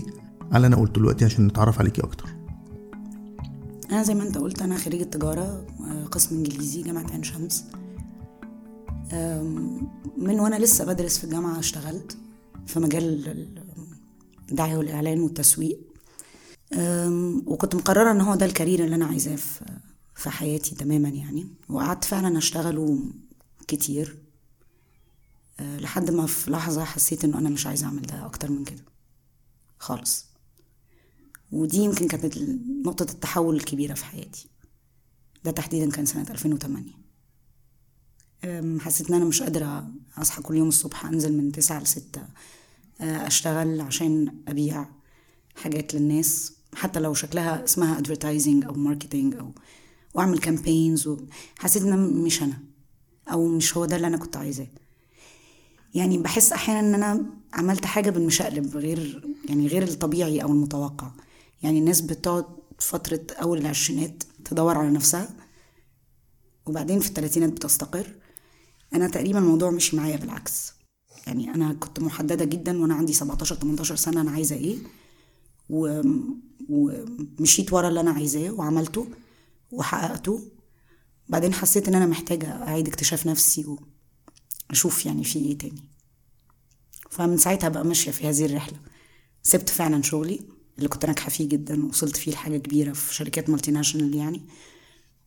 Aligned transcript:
على 0.52 0.66
أنا 0.66 0.76
قلته 0.76 0.92
دلوقتي 1.00 1.24
عشان 1.24 1.46
نتعرف 1.46 1.78
عليكي 1.78 2.02
أكتر؟ 2.02 2.28
أنا 3.90 4.02
زي 4.02 4.14
ما 4.14 4.22
أنت 4.22 4.38
قلت 4.38 4.62
أنا 4.62 4.76
خريجة 4.76 5.04
تجارة 5.04 5.66
قسم 6.10 6.36
إنجليزي 6.36 6.82
جامعة 6.82 7.10
عين 7.10 7.22
شمس. 7.22 7.64
من 10.18 10.40
وأنا 10.40 10.56
لسه 10.56 10.84
بدرس 10.84 11.18
في 11.18 11.24
الجامعة 11.24 11.58
اشتغلت 11.58 12.16
في 12.66 12.80
مجال 12.80 13.28
ال- 13.28 13.62
الدعاية 14.50 14.76
والإعلان 14.76 15.20
والتسويق. 15.20 15.78
وكنت 17.46 17.74
مقررة 17.74 18.12
إن 18.12 18.20
هو 18.20 18.34
ده 18.34 18.46
الكارير 18.46 18.84
اللي 18.84 18.96
أنا 18.96 19.06
عايزاه 19.06 19.36
في 19.36 19.64
في 20.16 20.30
حياتي 20.30 20.74
تماما 20.74 21.08
يعني. 21.08 21.46
وقعدت 21.68 22.04
فعلا 22.04 22.38
أشتغله 22.38 22.98
كتير 23.68 24.18
آه، 25.60 25.78
لحد 25.78 26.10
ما 26.10 26.26
في 26.26 26.50
لحظة 26.50 26.84
حسيت 26.84 27.24
إنه 27.24 27.38
أنا 27.38 27.48
مش 27.48 27.66
عايزة 27.66 27.86
أعمل 27.86 28.02
ده 28.02 28.26
أكتر 28.26 28.50
من 28.50 28.64
كده 28.64 28.84
خالص. 29.78 30.26
ودي 31.52 31.76
يمكن 31.76 32.08
كانت 32.08 32.38
نقطة 32.86 33.02
التحول 33.12 33.56
الكبيرة 33.56 33.94
في 33.94 34.04
حياتي. 34.04 34.48
ده 35.44 35.50
تحديدا 35.50 35.90
كان 35.90 36.06
سنة 36.06 36.26
2008 36.30 36.92
أم، 38.44 38.80
حسيت 38.80 39.08
إن 39.08 39.14
أنا 39.14 39.24
مش 39.24 39.42
قادرة 39.42 39.90
أصحى 40.18 40.42
كل 40.42 40.56
يوم 40.56 40.68
الصبح 40.68 41.06
أنزل 41.06 41.32
من 41.32 41.52
تسعة 41.52 41.80
لستة 41.80 42.22
أه، 43.00 43.26
أشتغل 43.26 43.80
عشان 43.80 44.34
أبيع 44.48 44.88
حاجات 45.56 45.94
للناس 45.94 46.52
حتى 46.74 47.00
لو 47.00 47.14
شكلها 47.14 47.64
اسمها 47.64 47.98
advertising 47.98 48.64
أو 48.64 48.74
marketing 48.74 49.34
أو 49.34 49.52
واعمل 50.16 50.38
campaigns 50.38 51.10
حسيت 51.58 51.82
إن 51.82 51.98
مش 51.98 52.42
أنا 52.42 52.58
أو 53.32 53.48
مش 53.48 53.76
هو 53.76 53.84
ده 53.84 53.96
اللي 53.96 54.06
أنا 54.06 54.16
كنت 54.16 54.36
عايزاه. 54.36 54.66
يعني 55.94 56.18
بحس 56.18 56.52
أحيانا 56.52 56.80
إن 56.80 56.94
أنا 56.94 57.26
عملت 57.52 57.84
حاجة 57.84 58.10
بالمشقلب 58.10 58.76
غير 58.76 59.28
يعني 59.48 59.66
غير 59.66 59.82
الطبيعي 59.82 60.42
أو 60.42 60.52
المتوقع. 60.52 61.10
يعني 61.62 61.78
الناس 61.78 62.00
بتقعد 62.00 62.44
فترة 62.78 63.20
أول 63.42 63.58
العشرينات 63.58 64.22
تدور 64.44 64.78
على 64.78 64.90
نفسها 64.90 65.28
وبعدين 66.66 67.00
في 67.00 67.08
الثلاثينات 67.08 67.50
بتستقر. 67.52 68.14
أنا 68.94 69.08
تقريبا 69.08 69.38
الموضوع 69.38 69.70
مشي 69.70 69.96
معايا 69.96 70.16
بالعكس. 70.16 70.72
يعني 71.26 71.54
أنا 71.54 71.72
كنت 71.72 72.00
محددة 72.00 72.44
جدا 72.44 72.82
وأنا 72.82 72.94
عندي 72.94 73.12
17 73.12 73.56
18 73.56 73.96
سنة 73.96 74.20
أنا 74.20 74.30
عايزة 74.30 74.56
إيه. 74.56 74.76
ومشيت 76.68 77.72
ورا 77.72 77.88
اللي 77.88 78.00
أنا 78.00 78.10
عايزاه 78.10 78.50
وعملته. 78.50 79.06
وحققته. 79.70 80.50
بعدين 81.28 81.54
حسيت 81.54 81.88
إن 81.88 81.94
أنا 81.94 82.06
محتاجة 82.06 82.62
أعيد 82.62 82.88
اكتشاف 82.88 83.26
نفسي 83.26 83.76
وأشوف 84.70 85.06
يعني 85.06 85.24
في 85.24 85.38
إيه 85.38 85.58
تاني. 85.58 85.88
فمن 87.10 87.36
ساعتها 87.36 87.68
بقى 87.68 87.84
ماشية 87.84 88.10
في 88.10 88.28
هذه 88.28 88.46
الرحلة. 88.46 88.80
سبت 89.42 89.68
فعلا 89.68 90.02
شغلي 90.02 90.40
اللي 90.78 90.88
كنت 90.88 91.06
ناجحة 91.06 91.30
فيه 91.30 91.48
جدا 91.48 91.84
ووصلت 91.84 92.16
فيه 92.16 92.32
لحاجة 92.32 92.56
كبيرة 92.56 92.92
في 92.92 93.14
شركات 93.14 93.50
مالتي 93.50 93.70
ناشونال 93.70 94.14
يعني. 94.14 94.42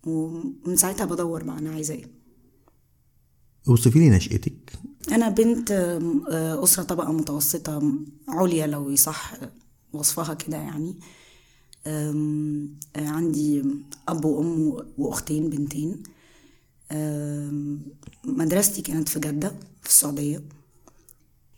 ومن 0.06 0.76
ساعتها 0.78 1.06
بدور 1.06 1.44
بقى 1.44 1.58
أنا 1.58 1.72
عايزة 1.72 1.94
إيه. 1.94 2.08
اوصفي 3.68 4.00
لي 4.00 4.10
نشأتك؟ 4.10 4.74
أنا 5.12 5.30
بنت 5.30 5.72
آه، 6.32 6.64
أسرة 6.64 6.84
طبقة 6.84 7.12
متوسطة 7.12 7.94
عليا 8.28 8.68
لو 8.68 8.90
يصح 8.90 9.34
وصفها 9.94 10.34
كده 10.34 10.58
يعني. 10.58 11.00
عندي 12.96 13.64
أب 14.08 14.26
وأم 14.26 14.78
وأختين 14.98 15.50
بنتين. 15.50 16.04
مدرستي 18.24 18.82
كانت 18.82 19.10
في 19.10 19.20
جدة 19.20 19.50
في 19.82 19.90
السعودية. 19.90 20.44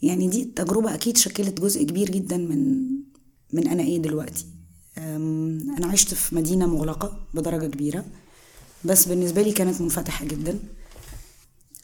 يعني 0.02 0.28
دي 0.28 0.44
تجربة 0.46 0.94
أكيد 0.94 1.18
شكلت 1.18 1.62
جزء 1.62 1.84
كبير 1.84 2.10
جدا 2.12 2.38
من 2.38 2.88
من 3.54 3.68
أنا 3.68 3.84
إيه 3.84 3.98
دلوقتي. 3.98 4.46
أنا 4.98 5.88
عشت 5.88 6.14
في 6.14 6.36
مدينة 6.36 6.66
مغلقة 6.66 7.28
بدرجة 7.34 7.66
كبيرة 7.66 8.06
بس 8.86 9.08
بالنسبة 9.08 9.42
لي 9.42 9.52
كانت 9.52 9.82
منفتحة 9.82 10.26
جدا. 10.26 10.60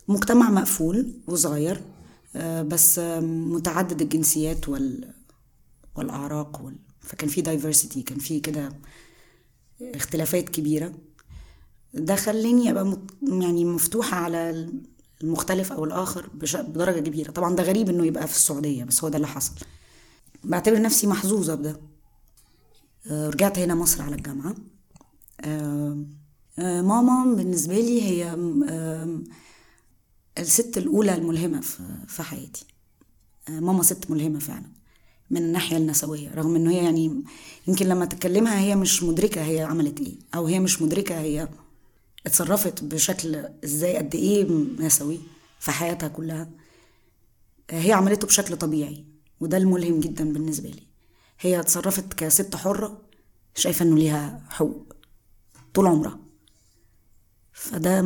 مجتمع 0.07 0.49
مقفول 0.49 1.13
وصغير 1.27 1.81
آه، 2.35 2.61
بس 2.61 2.99
متعدد 3.23 4.01
الجنسيات 4.01 4.69
وال 4.69 5.13
والأعراق 5.95 6.61
وال... 6.61 6.75
فكان 7.07 7.29
في 7.29 7.41
دايفرسيتي 7.41 8.01
كان 8.01 8.19
في 8.19 8.39
كده 8.39 8.69
اختلافات 9.81 10.49
كبيرة. 10.49 10.93
ده 11.93 12.15
خلاني 12.15 12.71
أبقى. 12.71 12.97
يعني 13.21 13.65
مفتوحة 13.65 14.17
على 14.17 14.69
المختلف 15.23 15.71
أو 15.71 15.85
الآخر 15.85 16.29
بش... 16.33 16.55
بدرجة 16.55 16.99
كبيرة. 16.99 17.31
طبعا 17.31 17.55
ده 17.55 17.63
غريب 17.63 17.89
إنه 17.89 18.05
يبقى 18.05 18.27
في 18.27 18.35
السعودية 18.35 18.83
بس 18.83 19.03
هو 19.03 19.09
ده 19.09 19.15
اللي 19.15 19.27
حصل. 19.27 19.53
بعتبر 20.43 20.81
نفسي 20.81 21.07
محظوظة 21.07 21.55
بده. 21.55 21.79
آه، 23.11 23.29
رجعت 23.29 23.59
هنا 23.59 23.75
مصر 23.75 24.01
على 24.01 24.15
الجامعة. 24.15 24.55
آه، 25.41 26.05
آه، 26.59 26.81
ماما 26.81 27.35
بالنسبة 27.35 27.73
لي 27.75 28.01
هي 28.03 28.35
الست 30.37 30.77
الأولى 30.77 31.15
الملهمة 31.15 31.61
في 32.07 32.23
حياتي. 32.23 32.65
ماما 33.49 33.83
ست 33.83 34.11
ملهمة 34.11 34.39
فعلا. 34.39 34.76
من 35.29 35.37
الناحية 35.37 35.77
النسوية 35.77 36.33
رغم 36.35 36.55
إنه 36.55 36.71
هي 36.71 36.83
يعني 36.83 37.23
يمكن 37.67 37.85
لما 37.87 38.05
تكلمها 38.05 38.59
هي 38.59 38.75
مش 38.75 39.03
مدركة 39.03 39.41
هي 39.41 39.61
عملت 39.61 39.99
إيه 39.99 40.15
أو 40.35 40.45
هي 40.45 40.59
مش 40.59 40.81
مدركة 40.81 41.19
هي 41.19 41.47
اتصرفت 42.25 42.83
بشكل 42.83 43.45
إزاي 43.63 43.97
قد 43.97 44.15
إيه 44.15 44.47
نسوي 44.79 45.19
في 45.59 45.71
حياتها 45.71 46.07
كلها. 46.07 46.49
هي 47.69 47.91
عملته 47.91 48.27
بشكل 48.27 48.57
طبيعي 48.57 49.05
وده 49.39 49.57
الملهم 49.57 49.99
جدا 49.99 50.33
بالنسبة 50.33 50.69
لي. 50.69 50.83
هي 51.39 51.59
اتصرفت 51.59 52.13
كست 52.13 52.55
حرة 52.55 53.01
شايفة 53.55 53.85
إنه 53.85 53.95
ليها 53.97 54.45
حقوق 54.49 54.93
طول 55.73 55.87
عمرها. 55.87 56.19
فده 57.53 58.01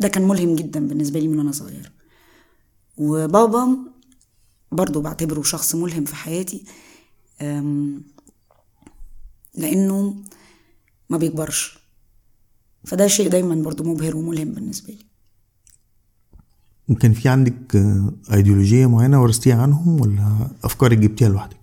ده 0.00 0.08
كان 0.08 0.28
ملهم 0.28 0.56
جدا 0.56 0.88
بالنسبة 0.88 1.20
لي 1.20 1.28
من 1.28 1.38
وأنا 1.38 1.52
صغيرة. 1.52 1.90
وبابا 2.96 3.78
برضو 4.72 5.00
بعتبره 5.00 5.42
شخص 5.42 5.74
ملهم 5.74 6.04
في 6.04 6.14
حياتي 6.14 6.64
لأنه 9.54 10.16
ما 11.10 11.18
بيكبرش. 11.18 11.78
فده 12.84 13.06
شيء 13.06 13.28
دايما 13.28 13.54
برضو 13.54 13.84
مبهر 13.84 14.16
وملهم 14.16 14.52
بالنسبة 14.52 14.94
لي. 14.94 15.06
وكان 16.88 17.12
في 17.12 17.28
عندك 17.28 17.76
ايديولوجية 18.32 18.86
معينة 18.86 19.22
ورثتيها 19.22 19.62
عنهم 19.62 20.00
ولا 20.00 20.48
أفكارك 20.64 20.98
جبتيها 20.98 21.28
لوحدك؟ 21.28 21.56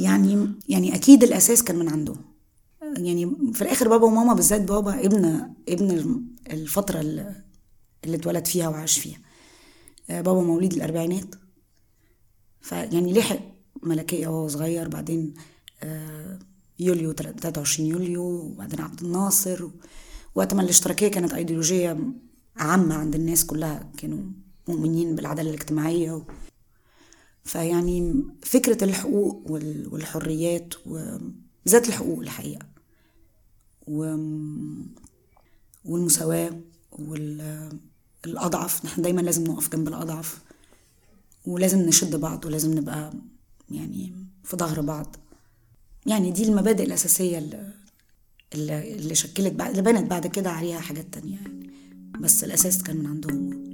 يعني 0.00 0.48
يعني 0.68 0.94
أكيد 0.94 1.22
الأساس 1.22 1.62
كان 1.62 1.78
من 1.78 1.88
عندهم 1.88 2.16
يعني 2.96 3.36
في 3.52 3.62
الآخر 3.62 3.88
بابا 3.88 4.04
وماما 4.06 4.34
بالذات 4.34 4.60
بابا 4.60 5.06
ابن 5.06 5.50
ابن 5.68 6.20
الفترة 6.50 7.00
اللي 7.00 7.44
اللي 8.04 8.16
اتولد 8.16 8.46
فيها 8.46 8.68
وعاش 8.68 8.98
فيها. 8.98 9.18
آه، 10.10 10.20
بابا 10.20 10.42
مواليد 10.42 10.72
الأربعينات. 10.72 11.34
فيعني 12.64 13.12
لحق 13.12 13.38
ملكية 13.82 14.26
وهو 14.28 14.48
صغير 14.48 14.88
بعدين 14.88 15.34
آه، 15.82 16.38
يوليو 16.78 17.12
23 17.12 17.88
يوليو 17.88 18.22
وبعدين 18.22 18.80
عبد 18.80 19.00
الناصر. 19.02 19.68
وقت 20.34 20.54
ما 20.54 20.62
الاشتراكية 20.62 21.08
كانت 21.08 21.32
أيديولوجية 21.34 21.98
عامة 22.56 22.94
عند 22.94 23.14
الناس 23.14 23.46
كلها 23.46 23.90
كانوا 23.96 24.24
مؤمنين 24.68 25.14
بالعدالة 25.14 25.48
الاجتماعية 25.50 26.12
و... 26.12 26.22
فيعني 27.44 28.24
فكرة 28.42 28.84
الحقوق 28.84 29.50
وال- 29.50 29.88
والحريات 29.94 30.74
وذات 30.86 31.88
الحقوق 31.88 32.18
الحقيقة 32.20 32.66
و... 33.86 34.00
والمساواة 35.84 36.60
والأضعف 38.26 38.84
نحن 38.84 39.02
دايما 39.02 39.20
لازم 39.20 39.44
نقف 39.44 39.72
جنب 39.72 39.88
الأضعف. 39.88 40.38
ولازم 41.46 41.78
نشد 41.78 42.16
بعض 42.16 42.44
ولازم 42.44 42.78
نبقى 42.78 43.12
يعني 43.70 44.12
في 44.44 44.56
ظهر 44.56 44.80
بعض. 44.80 45.16
يعني 46.06 46.30
دي 46.30 46.48
المبادئ 46.48 46.84
الأساسية 46.84 47.38
اللي, 48.54 48.94
اللي 48.94 49.14
شكلت 49.14 49.52
بعد 49.52 49.70
اللي 49.70 49.82
بنت 49.92 50.10
بعد 50.10 50.26
كده 50.26 50.50
عليها 50.50 50.80
حاجات 50.80 51.06
تانية 51.12 51.36
يعني. 51.36 51.70
بس 52.20 52.44
الأساس 52.44 52.82
كان 52.82 52.96
من 52.96 53.06
عندهم. 53.06 53.64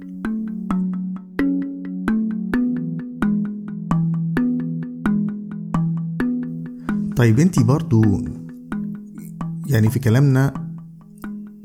طيب 7.15 7.39
انت 7.39 7.59
برضو 7.59 8.01
يعني 9.67 9.89
في 9.89 9.99
كلامنا 9.99 10.71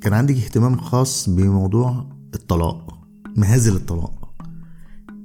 كان 0.00 0.12
عندك 0.12 0.34
اهتمام 0.34 0.76
خاص 0.76 1.28
بموضوع 1.28 2.06
الطلاق 2.34 2.98
مهازل 3.36 3.76
الطلاق. 3.76 4.25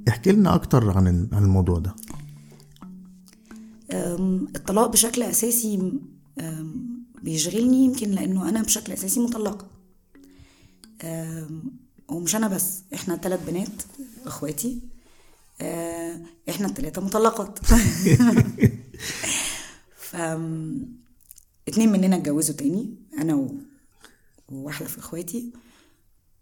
احكي 0.08 0.32
لنا 0.32 0.54
أكتر 0.54 0.90
عن 0.98 1.06
ال- 1.08 1.28
عن 1.32 1.42
الموضوع 1.44 1.78
ده. 1.78 1.94
الطلاق 4.56 4.86
بشكل 4.92 5.22
أساسي 5.22 5.92
بيشغلني 7.22 7.84
يمكن 7.84 8.10
لأنه 8.10 8.48
أنا 8.48 8.62
بشكل 8.62 8.92
أساسي 8.92 9.20
مطلقة. 9.20 9.66
ومش 12.08 12.36
أنا 12.36 12.48
بس 12.48 12.80
إحنا 12.94 13.16
ثلاث 13.16 13.46
بنات 13.50 13.82
إخواتي. 14.26 14.80
أه، 15.60 16.20
إحنا 16.48 16.66
الثلاثة 16.66 17.02
مطلقات. 17.02 17.58
ف 19.96 20.16
اتنين 21.68 21.92
مننا 21.92 22.16
اتجوزوا 22.16 22.54
تاني 22.56 22.94
أنا 23.18 23.34
و- 23.34 23.54
وواحدة 24.48 24.88
في 24.88 24.98
إخواتي. 24.98 25.52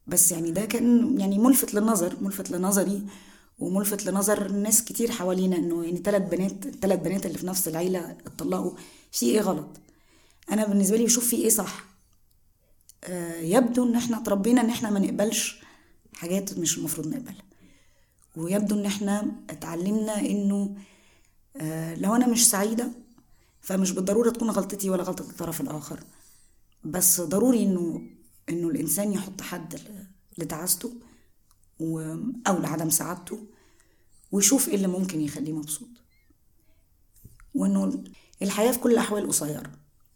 بس 0.06 0.32
يعني 0.32 0.50
ده 0.50 0.64
كان 0.64 1.20
يعني 1.20 1.38
ملفت 1.38 1.74
للنظر 1.74 2.16
ملفت 2.20 2.50
لنظري. 2.50 3.02
وملفت 3.60 4.06
لنظر 4.06 4.52
ناس 4.52 4.84
كتير 4.84 5.10
حوالينا 5.10 5.56
إنه 5.56 5.84
يعني 5.84 5.98
ثلاث 5.98 6.30
بنات 6.30 6.66
الثلاث 6.66 7.00
بنات 7.00 7.26
اللي 7.26 7.38
في 7.38 7.46
نفس 7.46 7.68
العيلة 7.68 8.10
اتطلقوا. 8.10 8.72
في 9.12 9.26
إيه 9.26 9.40
غلط؟ 9.40 9.80
أنا 10.50 10.66
بالنسبة 10.66 10.96
لي 10.96 11.04
بشوف 11.04 11.26
في 11.28 11.36
إيه 11.36 11.48
صح. 11.48 11.84
آه 13.04 13.40
يبدو 13.40 13.84
إن 13.84 13.94
إحنا 13.94 14.16
اتربينا 14.18 14.60
إن 14.60 14.70
إحنا 14.70 14.90
ما 14.90 14.98
نقبلش 14.98 15.60
حاجات 16.14 16.58
مش 16.58 16.78
المفروض 16.78 17.06
نقبلها. 17.06 17.44
ويبدو 18.36 18.74
إن 18.74 18.86
إحنا 18.86 19.32
اتعلمنا 19.50 20.20
إنه 20.20 20.76
آه 21.56 21.94
لو 21.94 22.14
أنا 22.16 22.26
مش 22.26 22.48
سعيدة 22.50 22.88
فمش 23.60 23.90
بالضرورة 23.92 24.30
تكون 24.30 24.50
غلطتي 24.50 24.90
ولا 24.90 25.02
غلطة 25.02 25.22
الطرف 25.22 25.60
الآخر. 25.60 26.00
بس 26.84 27.20
ضروري 27.20 27.62
إنه 27.62 28.02
إنه 28.48 28.68
الإنسان 28.68 29.12
يحط 29.12 29.40
حد 29.40 29.80
لتعاسته. 30.38 30.92
و... 31.80 32.00
أو 32.46 32.58
لعدم 32.58 32.90
سعادته 32.90 33.46
ويشوف 34.32 34.68
إيه 34.68 34.74
اللي 34.74 34.86
ممكن 34.88 35.20
يخليه 35.20 35.52
مبسوط. 35.52 35.88
وإنه 37.54 38.04
الحياة 38.42 38.72
في 38.72 38.78
كل 38.78 38.92
الأحوال 38.92 39.28
قصيره 39.28 39.72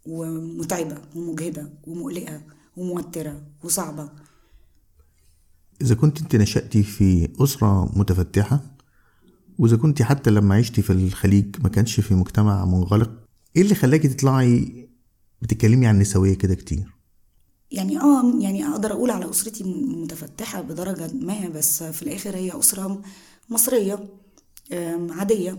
ومتعبة 0.07 1.03
ومجهدة 1.17 1.73
ومقلقة 1.87 2.43
وموترة 2.77 3.47
وصعبة. 3.63 4.09
إذا 5.81 5.95
كنت 5.95 6.21
أنت 6.21 6.37
نشأتي 6.37 6.83
في 6.83 7.29
أسرة 7.41 7.99
متفتحة 7.99 8.61
وإذا 9.59 9.77
كنت 9.77 10.03
حتى 10.03 10.31
لما 10.31 10.55
عشتي 10.55 10.83
في 10.83 10.93
الخليج 10.93 11.61
ما 11.61 11.69
كانش 11.69 12.01
في 12.01 12.15
مجتمع 12.15 12.65
منغلق 12.65 13.11
إيه 13.57 13.63
اللي 13.63 13.75
خلاكي 13.75 14.09
تطلعي 14.09 14.89
بتتكلمي 15.43 15.87
عن 15.87 15.95
النسوية 15.95 16.35
كده 16.35 16.55
كتير؟ 16.55 16.94
يعني 17.71 18.01
آه 18.01 18.33
يعني 18.39 18.69
أقدر 18.69 18.93
أقول 18.93 19.11
على 19.11 19.31
أسرتي 19.31 19.65
متفتحة 19.87 20.61
بدرجة 20.61 21.11
ما 21.13 21.49
بس 21.49 21.83
في 21.83 22.03
الآخر 22.03 22.37
هي 22.37 22.59
أسرة 22.59 23.03
مصرية 23.49 24.09
عادية. 25.11 25.59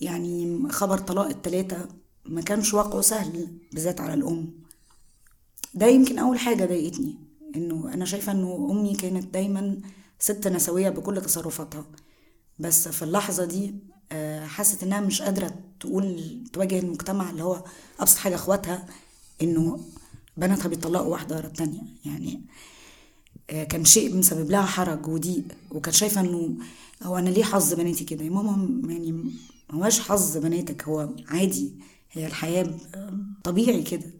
يعني 0.00 0.62
خبر 0.70 0.98
طلاق 0.98 1.26
التلاتة 1.26 1.86
ما 2.24 2.40
كانش 2.40 2.74
واقعه 2.74 3.00
سهل 3.00 3.48
بالذات 3.72 4.00
على 4.00 4.14
الأم. 4.14 4.52
ده 5.74 5.86
يمكن 5.86 6.18
أول 6.18 6.38
حاجة 6.38 6.64
ضايقتني 6.64 7.18
إنه 7.56 7.94
أنا 7.94 8.04
شايفة 8.04 8.32
إنه 8.32 8.68
أمي 8.70 8.94
كانت 8.94 9.34
دايما 9.34 9.80
ست 10.18 10.48
نسوية 10.48 10.88
بكل 10.90 11.20
تصرفاتها. 11.22 11.84
بس 12.58 12.88
في 12.88 13.02
اللحظة 13.02 13.44
دي 13.44 13.74
آه، 14.12 14.46
حست 14.46 14.82
إنها 14.82 15.00
مش 15.00 15.22
قادرة 15.22 15.54
تقول 15.80 16.22
تواجه 16.52 16.78
المجتمع 16.78 17.30
اللي 17.30 17.42
هو 17.44 17.64
أبسط 18.00 18.16
حاجة 18.16 18.34
أخواتها 18.34 18.86
إنه 19.42 19.80
بناتها 20.38 20.68
بيطلقوا 20.68 21.06
واحدة 21.06 21.36
ورا 21.36 21.46
التانية 21.46 21.80
يعني 22.04 22.42
آه، 23.50 23.64
كان 23.64 23.84
شيء 23.84 24.16
مسبب 24.16 24.50
لها 24.50 24.62
حرج 24.66 25.06
وضيق 25.08 25.44
وكانت 25.70 25.96
شايفة 25.96 26.20
إنه 26.20 26.54
هو 27.02 27.18
أنا 27.18 27.28
ليه 27.30 27.44
حظ 27.44 27.74
بناتي 27.74 28.04
كده؟ 28.04 28.24
يا 28.24 28.30
ماما 28.30 28.92
يعني 28.92 29.12
ما 29.12 29.24
هواش 29.72 30.00
حظ 30.00 30.36
بناتك 30.36 30.84
هو 30.84 31.08
عادي 31.28 31.72
هي 32.12 32.26
الحياة 32.26 32.62
ب- 32.62 32.78
طبيعي 33.44 33.82
كده. 33.82 34.10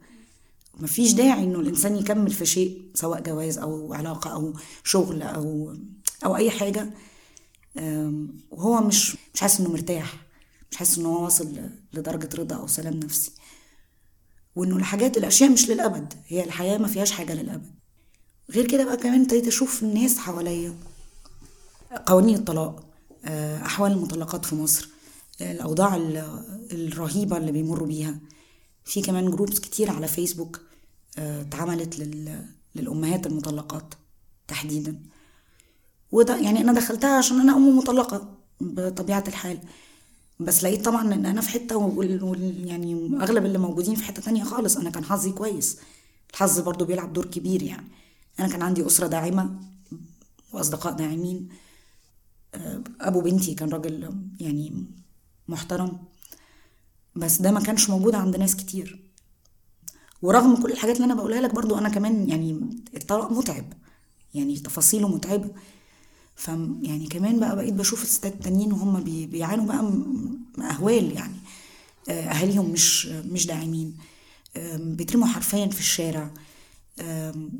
مفيش 0.80 1.12
داعي 1.12 1.44
إنه 1.44 1.60
الإنسان 1.60 1.96
يكمل 1.96 2.30
في 2.30 2.46
شيء 2.46 2.82
سواء 2.94 3.20
جواز 3.22 3.58
أو 3.58 3.94
علاقة 3.94 4.30
أو 4.32 4.52
شغل 4.84 5.22
أو 5.22 5.74
أو 6.24 6.36
أي 6.36 6.50
حاجة. 6.50 6.90
أم، 7.78 8.28
وهو 8.50 8.80
مش 8.80 9.16
مش 9.34 9.40
حاسس 9.40 9.60
إنه 9.60 9.70
مرتاح 9.70 10.16
مش 10.70 10.76
حاسس 10.76 10.98
إنه 10.98 11.08
هو 11.08 11.24
واصل 11.24 11.48
لدرجة 11.94 12.28
رضا 12.36 12.56
أو 12.56 12.66
سلام 12.66 12.94
نفسي. 12.94 13.30
وإنه 14.58 14.76
الحاجات 14.76 15.16
الأشياء 15.16 15.50
مش 15.50 15.68
للأبد 15.70 16.14
هي 16.26 16.44
الحياة 16.44 16.78
ما 16.78 16.88
فيهاش 16.88 17.10
حاجة 17.10 17.34
للأبد. 17.34 17.74
غير 18.50 18.66
كده 18.66 18.84
بقى 18.84 18.96
كمان 18.96 19.20
ابتديت 19.20 19.46
أشوف 19.46 19.82
الناس 19.82 20.18
حواليا. 20.18 20.74
قوانين 22.06 22.34
الطلاق 22.34 22.84
آه، 23.24 23.62
أحوال 23.62 23.92
المطلقات 23.92 24.44
في 24.46 24.54
مصر 24.54 24.88
الأوضاع 25.40 25.96
ال- 25.96 26.42
الرهيبة 26.72 27.36
اللي 27.36 27.52
بيمروا 27.52 27.86
بيها. 27.86 28.18
في 28.84 29.02
كمان 29.02 29.30
جروبس 29.30 29.58
كتير 29.60 29.90
على 29.90 30.08
فيسبوك 30.08 30.60
آه، 31.18 31.40
اتعملت 31.42 31.98
لل- 31.98 32.44
للأمهات 32.74 33.26
المطلقات 33.26 33.94
تحديدا. 34.48 35.02
وده 36.12 36.36
يعني 36.36 36.60
أنا 36.60 36.72
دخلتها 36.72 37.18
عشان 37.18 37.40
أنا 37.40 37.52
أم 37.56 37.78
مطلقة 37.78 38.34
بطبيعة 38.60 39.24
الحال. 39.28 39.58
بس 40.40 40.64
لقيت 40.64 40.84
طبعا 40.84 41.14
إن 41.14 41.26
أنا 41.26 41.40
في 41.40 41.48
حتة 41.48 41.76
وال 41.76 42.22
وال- 42.24 42.66
يعني 42.66 43.10
أغلب 43.22 43.44
اللي 43.44 43.58
موجودين 43.58 43.94
في 43.94 44.04
حتة 44.04 44.22
تانية 44.22 44.44
خالص. 44.44 44.76
أنا 44.76 44.90
كان 44.90 45.04
حظي 45.04 45.32
كويس. 45.32 45.78
الحظ 46.30 46.60
برضو 46.60 46.84
بيلعب 46.84 47.12
دور 47.12 47.26
كبير 47.26 47.62
يعني. 47.62 47.86
أنا 48.40 48.48
كان 48.48 48.62
عندي 48.62 48.86
أسرة 48.86 49.06
داعمة 49.06 49.60
وأصدقاء 50.52 50.92
داعمين. 50.92 51.48
آه، 52.54 52.82
أبو 53.00 53.20
بنتي 53.20 53.54
كان 53.54 53.68
راجل 53.68 54.14
يعني 54.40 54.84
محترم. 55.48 55.98
بس 57.16 57.42
ده 57.42 57.50
ما 57.50 57.60
كانش 57.60 57.90
موجود 57.90 58.14
عند 58.14 58.36
ناس 58.36 58.56
كتير. 58.56 59.04
ورغم 60.22 60.62
كل 60.62 60.72
الحاجات 60.72 60.96
اللي 60.96 61.04
أنا 61.04 61.14
بقولها 61.14 61.40
لك 61.40 61.54
برضو 61.54 61.78
أنا 61.78 61.88
كمان 61.88 62.28
يعني 62.28 62.60
الطلاق 62.96 63.32
متعب. 63.32 63.72
يعني 64.34 64.58
تفاصيله 64.58 65.08
متعبة. 65.08 65.50
ف 66.38 66.48
يعني 66.82 67.06
كمان 67.10 67.40
بقى 67.40 67.56
بقيت 67.56 67.74
بشوف 67.74 68.02
الستات 68.02 68.32
التانيين 68.34 68.72
وهم 68.72 69.00
بي- 69.04 69.26
بيعانوا 69.26 69.64
بقى 69.66 69.92
أهوال 70.70 71.12
يعني. 71.12 71.34
آه، 72.08 72.12
أهاليهم 72.30 72.70
مش 72.70 73.06
مش 73.06 73.46
داعمين. 73.46 73.96
بيترموا 74.74 75.26
حرفيا 75.26 75.66
في 75.66 75.80
الشارع. 75.80 76.30
آم، 77.00 77.50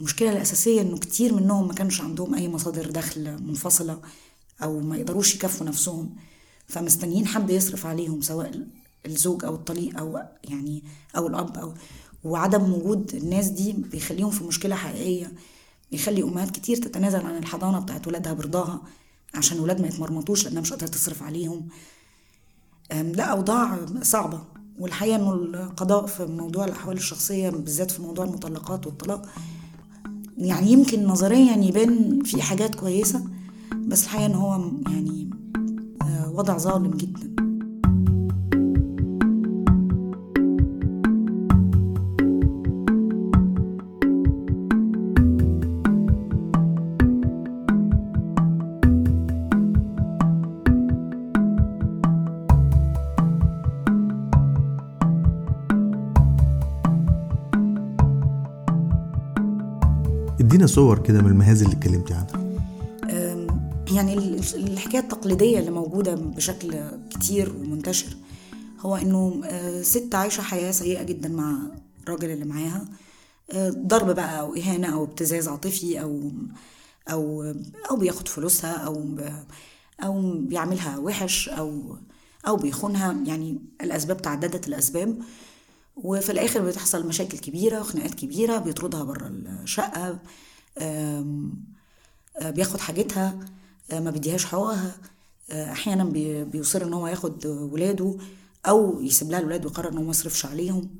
المشكلة 0.00 0.32
الأساسية 0.32 0.80
إنه 0.80 0.98
كتير 0.98 1.34
منهم 1.34 1.66
ما 1.68 1.74
كانش 1.74 2.00
عندهم 2.00 2.34
أي 2.34 2.48
مصادر 2.48 2.90
دخل 2.90 3.42
منفصلة 3.42 4.00
أو 4.62 4.80
ما 4.80 4.96
يقدروش 4.96 5.34
يكفوا 5.34 5.66
نفسهم. 5.66 6.16
فمستنيين 6.68 7.26
حد 7.26 7.50
يصرف 7.50 7.86
عليهم 7.86 8.20
سواء 8.20 8.66
الزوج 9.06 9.44
أو 9.44 9.54
الطليق 9.54 9.98
أو 9.98 10.22
يعني 10.44 10.82
أو 11.16 11.26
الأب 11.26 11.56
أو 11.56 11.74
وعدم 12.24 12.72
وجود 12.72 13.14
الناس 13.14 13.48
دي 13.48 13.72
بيخليهم 13.72 14.30
في 14.30 14.44
مشكلة 14.44 14.74
حقيقية. 14.76 15.32
بيخلي 15.90 16.22
أمهات 16.22 16.50
كتير 16.50 16.76
تتنازل 16.76 17.26
عن 17.26 17.36
الحضانة 17.36 17.78
بتاعت 17.78 18.06
ولادها 18.08 18.32
برضاها 18.32 18.80
عشان 19.34 19.60
ولاد 19.60 19.80
ما 19.80 19.86
يتمرمطوش 19.86 20.44
لأنها 20.44 20.60
مش 20.60 20.70
قادرة 20.70 20.86
تصرف 20.86 21.22
عليهم. 21.22 21.68
لا 22.92 23.24
أوضاع 23.24 23.78
صعبة. 24.02 24.40
والحقيقة 24.78 25.16
إنه 25.16 25.32
القضاء 25.32 26.06
في 26.06 26.26
موضوع 26.26 26.64
الأحوال 26.64 26.96
الشخصية 26.96 27.50
بالذات 27.50 27.90
في 27.90 28.02
موضوع 28.02 28.24
المطلقات 28.24 28.86
والطلاق 28.86 29.28
يعني 30.38 30.72
يمكن 30.72 31.04
نظريا 31.04 31.56
يبان 31.56 32.22
في 32.24 32.42
حاجات 32.42 32.74
كويسة 32.74 33.24
بس 33.76 34.04
الحقيقة 34.04 34.26
إن 34.26 34.34
هو 34.34 34.70
يعني 34.90 35.30
آه، 36.02 36.30
وضع 36.30 36.58
ظالم 36.58 36.90
جدا. 36.90 37.39
صور 60.70 60.98
كده 60.98 61.22
من 61.22 61.30
المهازل 61.30 61.66
اللي 61.66 61.76
اتكلمتي 61.76 62.14
عنها. 62.14 62.50
يعني 63.92 64.14
الحكاية 64.54 65.00
التقليدية 65.00 65.58
اللي 65.58 65.70
موجودة 65.70 66.14
بشكل 66.14 66.80
كتير 67.10 67.56
ومنتشر 67.56 68.16
هو 68.80 68.96
إنه 68.96 69.42
ست 69.82 70.14
عايشة 70.14 70.40
حياة 70.40 70.70
سيئة 70.70 71.02
جدا 71.02 71.28
مع 71.28 71.56
الراجل 72.02 72.30
اللي 72.30 72.44
معاها. 72.44 72.84
ضرب 73.68 74.10
بقى 74.10 74.40
أو 74.40 74.56
إهانة 74.56 74.94
أو 74.94 75.04
ابتزاز 75.04 75.48
عاطفي 75.48 76.00
أو 76.00 76.30
أو 77.10 77.54
أو 77.90 77.96
بياخد 77.96 78.28
فلوسها 78.28 78.72
أو 78.72 79.04
أو 80.04 80.32
بيعملها 80.38 80.98
وحش 80.98 81.48
أو 81.48 81.96
أو 82.48 82.56
بيخونها. 82.56 83.16
يعني 83.26 83.58
الأسباب 83.80 84.22
تعددت 84.22 84.68
الأسباب. 84.68 85.18
وفي 85.96 86.32
الآخر 86.32 86.60
بتحصل 86.60 87.06
مشاكل 87.06 87.38
كبيرة 87.38 87.80
وخناقات 87.80 88.14
كبيرة 88.14 88.58
بيطردها 88.58 89.04
بره 89.04 89.26
الشقة. 89.62 90.18
بياخد 92.42 92.80
حاجتها 92.80 93.38
ما 93.92 94.10
بيديهاش 94.10 94.44
حقوقها 94.44 94.96
أحيانا 95.52 96.04
بيصر 96.44 96.82
إن 96.84 96.92
هو 96.92 97.06
ياخد 97.06 97.46
ولاده 97.46 98.16
أو 98.66 99.00
يسيب 99.02 99.30
لها 99.30 99.38
الولاد 99.40 99.66
ويقرر 99.66 99.88
إن 99.92 99.96
هو 99.96 100.04
ما 100.04 100.10
يصرفش 100.10 100.46
عليهم 100.46 100.90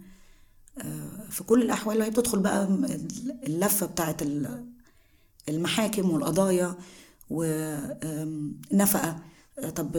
في 1.31 1.45
كل 1.47 1.63
الأحوال 1.63 2.03
هي 2.03 2.11
بتدخل 2.11 2.39
بقى 2.39 2.65
اللفة 3.47 3.87
بتاعت 3.87 4.23
المحاكم 5.49 6.11
والقضايا 6.11 6.75
ونفقه 7.31 9.19
طب 9.77 9.97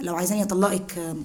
لو 0.00 0.14
عايزاني 0.16 0.42
أطلقك 0.42 1.16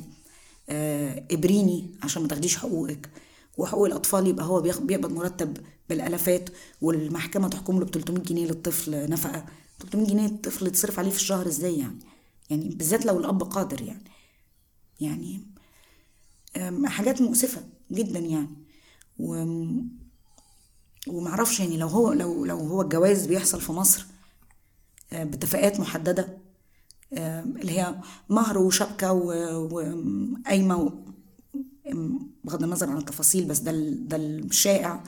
إبريني 1.32 1.90
عشان 2.04 2.22
ما 2.22 2.28
تاخديش 2.28 2.58
حقوقك. 2.58 3.10
وحقوق 3.58 3.86
الأطفال 3.86 4.28
يبقى 4.28 4.46
هو 4.46 4.62
بيقبض 4.62 5.12
مرتب 5.12 5.58
بالألافات 5.90 6.50
والمحكمة 6.82 7.48
تحكم 7.48 7.80
له 7.80 7.86
ب 7.86 7.90
300 7.90 8.24
جنيه 8.24 8.46
للطفل 8.48 9.10
نفقة. 9.10 9.46
300 9.80 10.08
جنيه 10.08 10.26
الطفل 10.26 10.68
يتصرف 10.68 11.00
عليه 11.00 11.10
في 11.12 11.16
الشهر 11.18 11.48
إزاي 11.48 11.78
يعني؟ 11.80 12.00
يعني 12.50 12.70
بالذات 12.70 13.06
لو 13.06 13.20
الأب 13.20 13.44
قادر 13.44 13.82
يعني. 13.82 14.04
يعني 15.00 15.42
حاجات 16.86 17.22
مؤسفة 17.22 17.64
جدا 17.92 18.20
يعني. 18.20 18.50
و 19.20 19.46
ومعرفش 21.08 21.60
يعني 21.60 21.78
لو 21.78 21.88
هو 21.88 22.14
لو 22.14 22.46
لو 22.46 22.58
هو 22.58 22.82
الجواز 22.82 23.26
بيحصل 23.26 23.62
في 23.62 23.72
مصر 23.72 24.06
باتفاقات 25.12 25.80
محددة 25.80 26.38
اللي 27.14 27.72
هي 27.80 27.96
مهر 28.30 28.58
وشبكة 28.58 29.14
وقايمه 29.14 30.92
بغض 32.44 32.64
النظر 32.64 32.90
عن 32.90 32.98
التفاصيل 32.98 33.46
بس 33.46 33.60
ده 33.60 33.72
ده 33.90 34.18
الشائع. 34.18 35.04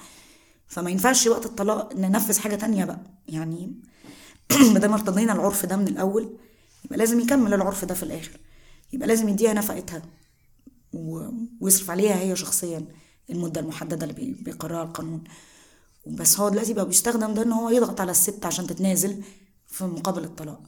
فما 0.68 0.90
ينفعش 0.90 1.28
وقت 1.28 1.46
الطلاق 1.46 1.96
ننفذ 1.96 2.40
حاجة 2.40 2.56
تانية 2.56 2.86
بقى. 2.86 3.00
يعني 3.28 3.74
ما 4.74 4.80
دام 4.80 4.94
ارتضينا 4.94 5.34
العرف 5.34 5.66
ده 5.66 5.76
من 5.76 5.88
الأول 5.88 6.38
يبقى 6.86 6.98
لازم 6.98 7.20
يكمل 7.20 7.54
العرف 7.54 7.86
ده 7.86 7.94
في 7.94 8.04
الآخر. 8.04 8.40
يبقى 8.94 9.08
لازم 9.08 9.30
يديها 9.30 9.54
نفقتها 9.54 10.02
ويصرف 11.62 11.92
عليها 11.92 12.20
هي 12.20 12.36
شخصيا 12.36 12.86
المدة 13.30 13.62
المحددة 13.62 14.06
اللي 14.06 14.36
بيقررها 14.44 14.84
القانون. 14.84 15.24
بس 16.08 16.40
هو 16.40 16.50
دلوقتي 16.50 16.74
بقى 16.74 16.86
بيستخدم 16.86 17.34
ده 17.34 17.42
إن 17.42 17.52
هو 17.52 17.70
يضغط 17.70 18.02
على 18.02 18.12
الست 18.12 18.46
عشان 18.46 18.68
تتنازل 18.68 19.24
في 19.68 19.84
مقابل 19.84 20.24
الطلاق. 20.24 20.62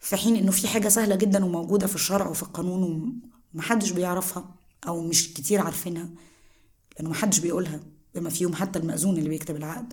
في 0.00 0.16
حين 0.16 0.36
إنه 0.36 0.50
في 0.50 0.68
حاجة 0.68 0.88
سهلة 0.88 1.16
جدا 1.16 1.44
وموجودة 1.44 1.86
في 1.86 1.94
الشرع 1.94 2.28
وفي 2.28 2.42
القانون 2.42 3.12
ومحدش 3.54 3.90
بيعرفها. 3.90 4.59
أو 4.86 5.00
مش 5.00 5.34
كتير 5.34 5.60
عارفينها 5.60 6.08
لأنه 6.96 7.10
محدش 7.10 7.38
بيقولها 7.38 7.80
بما 8.14 8.30
فيهم 8.30 8.54
حتى 8.54 8.78
المأذون 8.78 9.18
اللي 9.18 9.28
بيكتب 9.28 9.56
العقد 9.56 9.92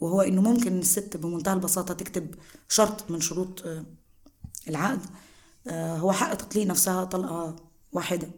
وهو 0.00 0.20
إنه 0.20 0.40
ممكن 0.40 0.78
الست 0.78 1.16
بمنتهى 1.16 1.54
البساطة 1.54 1.94
تكتب 1.94 2.34
شرط 2.68 3.10
من 3.10 3.20
شروط 3.20 3.64
العقد 4.68 5.00
هو 5.68 6.12
حق 6.12 6.34
تطليق 6.34 6.66
نفسها 6.66 7.04
طلقة 7.04 7.56
واحدة 7.92 8.28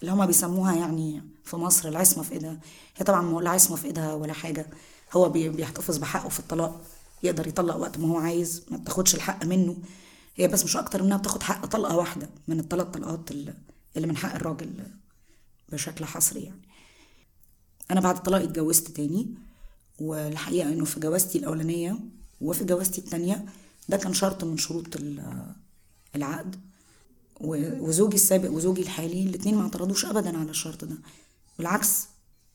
اللي 0.00 0.12
هما 0.12 0.26
بيسموها 0.26 0.74
يعني 0.76 1.22
في 1.44 1.56
مصر 1.56 1.88
العصمة 1.88 2.22
في 2.22 2.32
إيدها. 2.32 2.60
هي 2.96 3.04
طبعا 3.04 3.40
لا 3.42 3.50
عصمة 3.50 3.76
في 3.76 3.86
إيدها 3.86 4.14
ولا 4.14 4.32
حاجة 4.32 4.66
هو 5.12 5.28
بيحتفظ 5.28 5.96
بحقه 5.96 6.28
في 6.28 6.40
الطلاق 6.40 6.80
يقدر 7.22 7.46
يطلق 7.46 7.76
وقت 7.76 7.98
ما 7.98 8.08
هو 8.08 8.18
عايز 8.18 8.62
ما 8.70 8.76
بتاخدش 8.76 9.14
الحق 9.14 9.44
منه 9.44 9.76
هي 10.36 10.48
بس 10.48 10.64
مش 10.64 10.76
أكتر 10.76 11.02
منها 11.02 11.16
بتاخد 11.16 11.42
حق 11.42 11.66
طلقة 11.66 11.96
واحدة 11.96 12.28
من 12.48 12.60
الثلاث 12.60 12.86
طلقات 12.86 13.32
اللي 13.96 14.06
من 14.06 14.16
حق 14.16 14.34
الراجل 14.34 14.70
بشكل 15.72 16.04
حصري 16.04 16.40
يعني. 16.40 16.62
أنا 17.90 18.00
بعد 18.00 18.22
طلاقي 18.22 18.44
اتجوزت 18.44 18.88
تاني 18.88 19.34
والحقيقة 20.00 20.72
إنه 20.72 20.84
في 20.84 21.00
جوازتي 21.00 21.38
الأولانية 21.38 21.98
وفي 22.40 22.64
جوازتي 22.64 23.00
التانية 23.00 23.44
ده 23.88 23.96
كان 23.96 24.14
شرط 24.14 24.44
من 24.44 24.56
شروط 24.56 24.86
العقد. 26.16 26.56
وزوجي 27.40 28.14
السابق 28.14 28.50
وزوجي 28.50 28.82
الحالي 28.82 29.22
الاثنين 29.22 29.54
ما 29.54 29.62
اعترضوش 29.62 30.04
ابدا 30.04 30.38
على 30.38 30.50
الشرط 30.50 30.84
ده. 30.84 30.96
بالعكس 31.58 32.06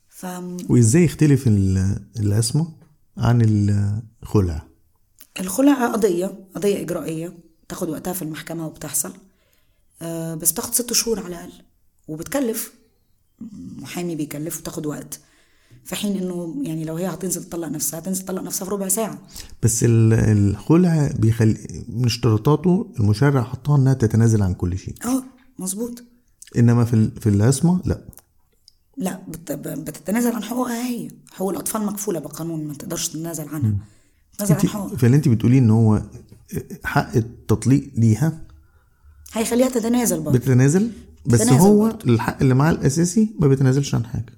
ف 0.09 0.25
وإزاي 0.69 1.03
يختلف 1.03 1.47
العصمه 2.19 2.71
عن 3.17 3.41
الخلع؟ 4.23 4.67
الخلع 5.39 5.91
قضية 5.91 6.45
قضية 6.55 6.81
إجرائية 6.81 7.37
تاخد 7.69 7.89
وقتها 7.89 8.13
في 8.13 8.21
المحكمة 8.21 8.67
وبتحصل. 8.67 9.13
بس 10.35 10.51
بتاخد 10.51 10.73
ست 10.73 10.93
شهور 10.93 11.19
على 11.19 11.27
الأقل. 11.27 11.51
وبتكلف. 12.07 12.73
محامي 13.77 14.15
بيكلف 14.15 14.59
وتاخد 14.59 14.85
وقت. 14.85 15.19
في 15.85 15.95
حين 15.95 16.17
إنه 16.17 16.55
يعني 16.61 16.85
لو 16.85 16.95
هي 16.95 17.07
هتنزل 17.07 17.43
تطلق 17.43 17.67
نفسها 17.67 17.99
هتنزل 17.99 18.25
تطلق 18.25 18.41
نفسها 18.41 18.65
في 18.65 18.71
ربع 18.71 18.87
ساعة. 18.87 19.21
بس 19.63 19.79
الخلع 19.83 21.09
بيخلي 21.19 21.85
من 21.89 22.05
اشتراطاته 22.05 22.93
المشرع 22.99 23.43
حطها 23.43 23.77
إنها 23.77 23.93
تتنازل 23.93 24.43
عن 24.43 24.53
كل 24.53 24.77
شيء. 24.77 24.95
آه 25.05 25.23
مظبوط. 25.59 26.03
إنما 26.57 26.85
في 26.85 27.11
في 27.19 27.29
العصمة 27.29 27.81
لا. 27.85 28.05
لا 28.97 29.21
بت... 29.27 29.51
بتتنازل 29.51 30.31
عن 30.31 30.43
حقوقها 30.43 30.87
هي. 30.87 31.07
حقوق 31.31 31.49
الأطفال 31.49 31.85
مكفوله 31.85 32.19
بالقانون 32.19 32.67
ما 32.67 32.73
تقدرش 32.73 33.07
تتنازل 33.07 33.47
عنها. 33.47 33.75
تتنازل 34.33 34.55
عن 34.55 34.67
حقوقها. 34.67 34.97
فاللي 34.97 35.17
أنت 35.17 35.27
بتقوليه 35.27 35.59
إن 35.59 35.69
هو 35.69 36.01
حق 36.83 37.15
التطليق 37.15 37.91
ليها 37.97 38.41
هيخليها 39.33 39.69
تتنازل 39.69 40.19
برضه. 40.21 40.37
بتتنازل؟ 40.39 40.91
بس 41.25 41.47
هو 41.47 41.79
برضه. 41.79 42.13
الحق 42.13 42.37
اللي 42.41 42.53
معاه 42.53 42.71
الأساسي 42.71 43.35
ما 43.39 43.47
بيتنازلش 43.47 43.95
عن 43.95 44.05
حاجة. 44.05 44.33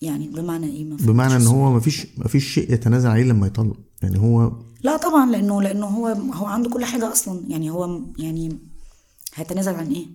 يعني 0.00 0.28
بمعنى 0.28 0.66
إيه؟ 0.66 0.84
ما 0.84 0.96
بمعنى 0.96 1.36
إن 1.36 1.46
هو 1.46 1.72
ما 1.72 1.80
فيش 1.80 2.06
ما 2.18 2.28
فيش 2.28 2.44
شيء 2.54 2.72
يتنازل 2.72 3.08
عليه 3.10 3.24
لما 3.24 3.46
يطلق. 3.46 3.76
يعني 4.02 4.18
هو 4.18 4.52
لا 4.82 4.96
طبعا 4.96 5.30
لأنه 5.30 5.62
لأنه 5.62 5.86
هو 5.86 6.06
هو 6.08 6.46
عنده 6.46 6.70
كل 6.70 6.84
حاجة 6.84 7.12
أصلا. 7.12 7.42
يعني 7.48 7.70
هو 7.70 8.00
يعني 8.18 8.58
هيتنازل 9.34 9.74
عن 9.74 9.86
إيه؟ 9.92 10.06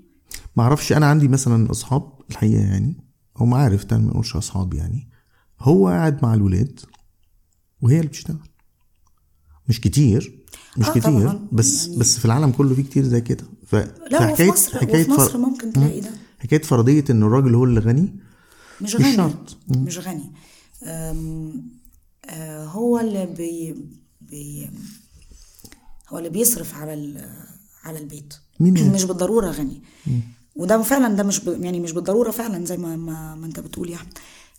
ما 0.56 0.64
أعرفش. 0.64 0.94
أنا 0.94 1.06
عندي 1.06 1.28
مثلا 1.28 1.72
أصحاب 1.72 2.12
الحقيقة 2.30 2.62
يعني 2.62 3.04
هم 3.38 3.54
عارف 3.54 3.84
تاني 3.84 4.04
ما 4.04 4.10
نقولش 4.10 4.36
أصحاب 4.36 4.74
يعني. 4.74 5.10
هو 5.60 5.88
قاعد 5.88 6.24
مع 6.24 6.34
الولاد 6.34 6.80
وهي 7.82 7.96
اللي 7.98 8.08
بتشتغل. 8.08 8.38
مش 9.70 9.82
كتير 9.82 10.40
مش 10.78 10.88
آه 10.88 10.92
كتير 10.92 11.02
طبعاً، 11.04 11.48
بس 11.52 11.86
يعني- 11.88 12.00
بس 12.00 12.20
في 12.20 12.26
العالم 12.26 12.52
كله 12.52 12.76
في 12.76 12.84
كتير 12.84 13.04
زي 13.04 13.22
كده. 13.22 13.44
ف... 13.68 13.76
لا 14.12 14.32
وفي 14.32 14.48
مصر 14.48 14.78
وفي 14.84 15.12
مصر 15.12 15.38
ممكن 15.38 15.74
تلاقي 15.74 16.00
ده. 16.00 16.10
حكاية 16.40 16.62
فرضية 16.62 17.04
إن 17.10 17.24
الراجل 17.24 17.56
هو 17.56 17.64
اللي 17.64 17.80
غني؟ 17.80 18.16
مش 18.82 18.96
مش 18.96 19.02
غني 19.02 19.16
شرط. 19.16 19.58
مش 19.70 19.98
غني. 19.98 20.32
أم، 20.84 21.64
آه، 22.26 22.66
هو 22.66 23.00
اللي 23.00 23.26
بي 23.26 23.76
بي 24.22 24.70
هو 26.10 26.18
اللي 26.18 26.30
بيصرف 26.30 26.76
على 26.76 26.94
ال- 26.94 27.30
على 27.84 28.00
البيت. 28.00 28.34
مين 28.60 28.92
مش 28.94 29.04
بالضرورة 29.04 29.52
غني. 29.52 29.82
وده 30.56 30.82
فعلا 30.82 31.16
ده 31.16 31.24
مش 31.24 31.40
ب... 31.40 31.64
يعني 31.64 31.80
مش 31.80 31.92
بالضرورة 31.92 32.32
فعلا 32.32 32.66
زي 32.66 32.78
ما 32.78 32.96
ما, 32.96 33.36
ما 33.36 33.46
أنت 33.46 33.60
بتقول 33.60 33.90
يا 33.90 33.96
احمد 33.96 34.14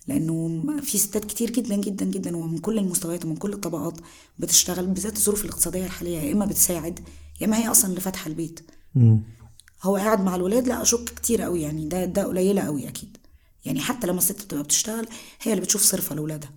لأنه 0.09 0.63
في 0.83 0.99
ستات 0.99 1.25
كتير 1.25 1.51
جدا 1.51 1.77
جدا 1.77 2.05
جدا 2.05 2.37
ومن 2.37 2.59
كل 2.59 2.79
المستويات 2.79 3.25
ومن 3.25 3.37
كل 3.37 3.53
الطبقات 3.53 4.01
بتشتغل 4.39 4.87
بالذات 4.87 5.17
الظروف 5.17 5.45
الاقتصادية 5.45 5.85
الحالية 5.87 6.19
يا 6.19 6.33
إما 6.33 6.47
بتساعد 6.47 7.01
يا 7.41 7.47
إما 7.47 7.57
هي 7.59 7.71
أصلا 7.71 7.91
اللي 7.91 8.01
فاتحة 8.01 8.29
البيت. 8.29 8.61
مم. 8.61 8.78
هو 9.83 9.97
قاعد 9.97 10.21
مع 10.21 10.35
الولاد 10.35 10.69
لا 10.69 10.83
اشك 10.83 11.05
كتير 11.05 11.43
قوي 11.43 11.63
يعني 11.63 11.89
ده 11.89 12.05
ده 12.05 12.25
قليلة 12.25 12.63
قوي 12.63 12.89
أكيد. 12.89 13.17
يعني 13.65 13.81
حتى 13.81 14.07
لما 14.07 14.19
الست 14.19 14.43
بتبقى 14.45 14.63
بتشتغل 14.63 15.07
هي 15.43 15.53
اللي 15.53 15.65
بتشوف 15.65 15.83
صرفة 15.83 16.15
لاولادها. 16.15 16.51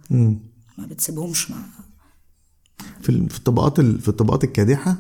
ما 0.78 0.86
بتسيبهمش 0.86 1.52
مع 1.52 1.58
في 3.02 3.10
ال- 3.10 3.30
في 3.30 3.38
الطبقات 3.38 3.80
ال- 3.80 4.02
في 4.02 4.08
الطبقات 4.10 4.44
الكادحة 4.44 4.98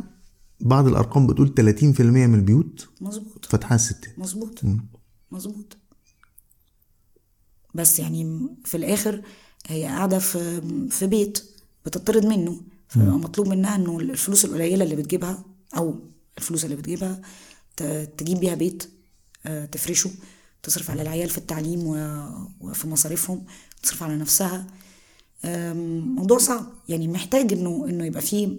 بعض 0.59 0.87
الأرقام 0.87 1.27
بتقول 1.27 1.53
30% 1.57 2.01
من 2.27 2.35
البيوت 2.35 2.89
مظبوط. 3.01 3.45
فاتحة 3.45 3.75
الستات 3.75 4.19
مظبوط. 4.19 4.61
مظبوط. 5.31 5.77
بس 7.75 7.99
يعني 7.99 8.47
في 8.65 8.77
الآخر 8.77 9.21
هي 9.67 9.83
قاعدة 9.85 10.19
في 10.19 10.61
في 10.89 11.07
بيت 11.07 11.43
بتطرد 11.85 12.25
منه 12.25 12.61
فبقى 12.87 13.05
مطلوب 13.19 13.47
منها 13.47 13.75
إنه 13.75 13.99
الفلوس 13.99 14.45
القليلة 14.45 14.83
اللي 14.83 14.95
بتجيبها 14.95 15.43
أو 15.77 15.95
الفلوس 16.41 16.65
اللي 16.65 16.75
بتجيبها 16.75 17.21
تجيب 18.17 18.39
بيها 18.39 18.55
بيت 18.55 18.89
آه، 19.45 19.65
تفرشه 19.65 20.09
تصرف 20.63 20.91
على 20.91 21.01
العيال 21.01 21.29
في 21.29 21.37
التعليم 21.37 21.79
وفي 22.61 22.87
مصاريفهم 22.87 23.43
تصرف 23.83 24.03
على 24.03 24.15
نفسها. 24.17 24.65
موضوع 26.15 26.37
صعب. 26.37 26.65
يعني 26.89 27.07
محتاج 27.07 27.53
إنه 27.53 27.85
إنه 27.89 28.05
يبقى 28.05 28.21
فيه 28.21 28.49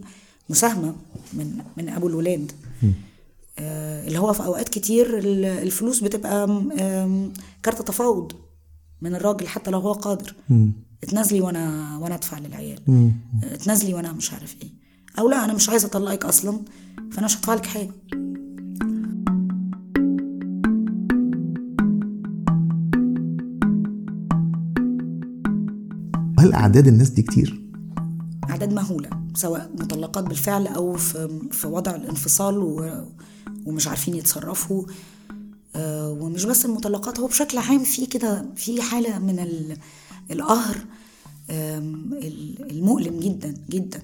مساهمة 0.51 0.95
من 1.33 1.63
من 1.77 1.89
أبو 1.89 2.09
الولاد. 2.09 2.53
آه، 3.59 4.07
اللي 4.07 4.19
هو 4.19 4.33
في 4.33 4.45
أوقات 4.45 4.69
كتير 4.69 5.19
ال- 5.19 5.45
الفلوس 5.45 6.01
بتبقى 6.01 6.63
كارت 7.63 7.83
تفاوض 7.89 8.33
من 9.01 9.15
الراجل 9.15 9.49
حتى 9.49 9.71
لو 9.71 9.79
هو 9.81 9.93
قادر. 9.93 10.35
اتنازلي 11.03 11.41
وأنا 11.41 11.97
وأنا 11.99 12.15
أدفع 12.15 12.39
للعيال. 12.39 12.81
اتنازلي 13.43 13.95
وأنا 13.95 14.13
مش 14.13 14.33
عارف 14.33 14.57
إيه. 14.63 14.69
أو 15.19 15.29
لا 15.31 15.45
أنا 15.45 15.53
مش 15.55 15.69
عايزة 15.69 15.87
اطلقك 15.87 16.25
أصلا 16.25 16.61
فأنا 17.13 17.25
مش 17.27 17.37
هدفع 17.37 17.55
لك 17.55 17.67
حاجة. 17.67 17.91
هل 26.39 26.53
أعداد 26.53 26.87
الناس 26.89 27.09
دي 27.11 27.23
كتير؟ 27.23 27.63
أعداد 28.51 28.73
مهولة 28.73 29.11
سواء 29.35 29.71
مطلقات 29.79 30.25
بالفعل 30.25 30.67
أو 30.67 30.97
في, 30.97 31.41
في 31.51 31.67
وضع 31.67 31.95
الانفصال 31.95 32.59
و 32.59 33.05
ومش 33.67 33.89
عارفين 33.89 34.15
يتصرفوا. 34.15 34.85
آه، 35.77 36.11
ومش 36.11 36.45
بس 36.45 36.65
المطلقات 36.65 37.21
هو 37.21 37.27
بشكل 37.27 37.59
عام 37.59 37.79
في 37.85 38.07
كده 38.07 38.47
في 38.57 38.83
حالة 38.83 39.19
من 39.19 39.39
ال- 39.39 39.77
القهر 40.31 40.77
المؤلم 42.71 43.21
جدا 43.21 43.55
جدا. 43.71 44.03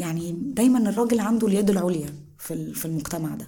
يعني 0.00 0.32
دايما 0.40 0.90
الراجل 0.90 1.20
عنده 1.20 1.46
اليد 1.46 1.70
العليا 1.70 2.14
في 2.38 2.74
في 2.74 2.84
المجتمع 2.84 3.34
ده. 3.34 3.46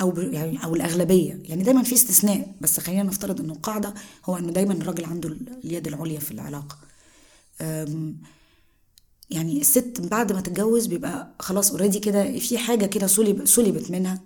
أو 0.00 0.14
يعني 0.18 0.64
أو 0.64 0.74
الأغلبية. 0.74 1.38
يعني 1.44 1.62
دايما 1.62 1.82
في 1.82 1.94
استثناء. 1.94 2.54
بس 2.60 2.80
خلينا 2.80 3.02
نفترض 3.02 3.40
إنه 3.40 3.52
القاعدة 3.52 3.94
هو 4.24 4.36
إنه 4.36 4.52
دايما 4.52 4.72
الراجل 4.74 5.04
عنده 5.04 5.28
ال- 5.28 5.60
اليد 5.64 5.86
العليا 5.88 6.18
في 6.20 6.30
العلاقة. 6.30 6.78
يعني 9.30 9.60
الست 9.60 10.00
بعد 10.00 10.32
ما 10.32 10.40
تتجوز 10.40 10.86
بيبقى 10.86 11.34
خلاص 11.40 11.70
اوريدي 11.70 11.98
كده 11.98 12.38
في 12.38 12.58
حاجة 12.58 12.86
كده 12.86 13.06
سلب 13.06 13.44
سلبت 13.46 13.90
منها. 13.90 14.20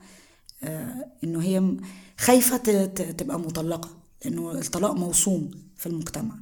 آه، 0.62 1.06
إنه 1.24 1.42
هي 1.42 1.76
خايفة 2.18 2.56
تبقى 2.94 3.38
مطلقة. 3.40 3.90
لأنه 4.24 4.52
الطلاق 4.52 4.92
موسوم 4.94 5.50
في 5.76 5.86
المجتمع. 5.86 6.34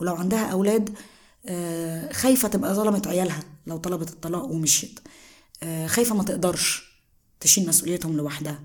ولو 0.00 0.14
عندها 0.14 0.46
أولاد 0.46 0.90
خايفة 2.12 2.48
تبقى 2.48 2.74
ظلمت 2.74 3.06
عيالها 3.06 3.42
لو 3.66 3.76
طلبت 3.76 4.08
الطلاق 4.10 4.44
ومشيت. 4.44 5.00
آه، 5.62 5.86
خايفة 5.86 6.14
ما 6.14 6.22
تقدرش 6.24 6.92
تشيل 7.40 7.68
مسؤوليتهم 7.68 8.16
لوحدها. 8.16 8.60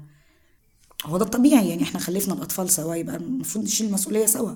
هو 1.05 1.17
ده 1.17 1.25
الطبيعي 1.25 1.69
يعني 1.69 1.83
إحنا 1.83 1.99
خلفنا 1.99 2.33
الأطفال 2.33 2.69
سوا 2.69 2.95
يبقى 2.95 3.15
المفروض 3.15 3.65
نشيل 3.65 3.87
المسؤوليه 3.87 4.25
سوا. 4.25 4.55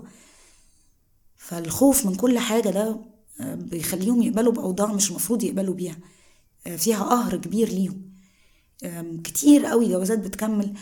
فالخوف 1.38 2.06
من 2.06 2.16
كل 2.16 2.40
حاجة 2.40 2.70
ده 2.70 3.00
آه، 3.40 3.56
بيخليهم 3.56 4.22
يقبلوا 4.22 4.54
بأوضاع 4.54 4.94
مش 4.94 5.10
المفروض 5.10 5.44
يقبلوا 5.44 5.74
بيها. 5.74 5.98
آه، 6.68 6.76
فيها 6.76 7.04
قهر 7.04 7.38
كبير 7.38 7.70
ليهم. 7.70 8.12
كتير 9.24 9.66
قوي 9.66 9.88
جوازات 9.90 10.20
بتكمل 10.20 10.74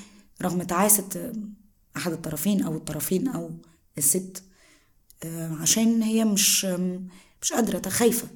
رغم 0.41 0.63
تعاسة 0.63 1.05
آه، 1.15 1.33
أحد 1.97 2.11
الطرفين 2.11 2.63
أو 2.63 2.75
الطرفين 2.75 3.27
أو 3.27 3.51
الست. 3.97 4.43
آه، 5.23 5.53
عشان 5.61 6.01
هي 6.03 6.25
مش 6.25 6.67
مش 7.41 7.53
قادرة 7.53 7.89
خايفة 7.89 8.27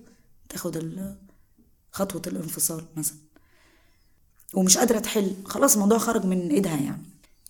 تاخد 0.49 0.93
خطوة 1.91 2.21
الانفصال 2.27 2.85
مثلا. 2.95 3.17
ومش 4.53 4.77
قادرة 4.77 4.99
تحل. 4.99 5.35
خلاص 5.45 5.73
الموضوع 5.73 5.97
خرج 5.97 6.25
من 6.25 6.49
إيدها 6.49 6.75
يعني. 6.77 7.03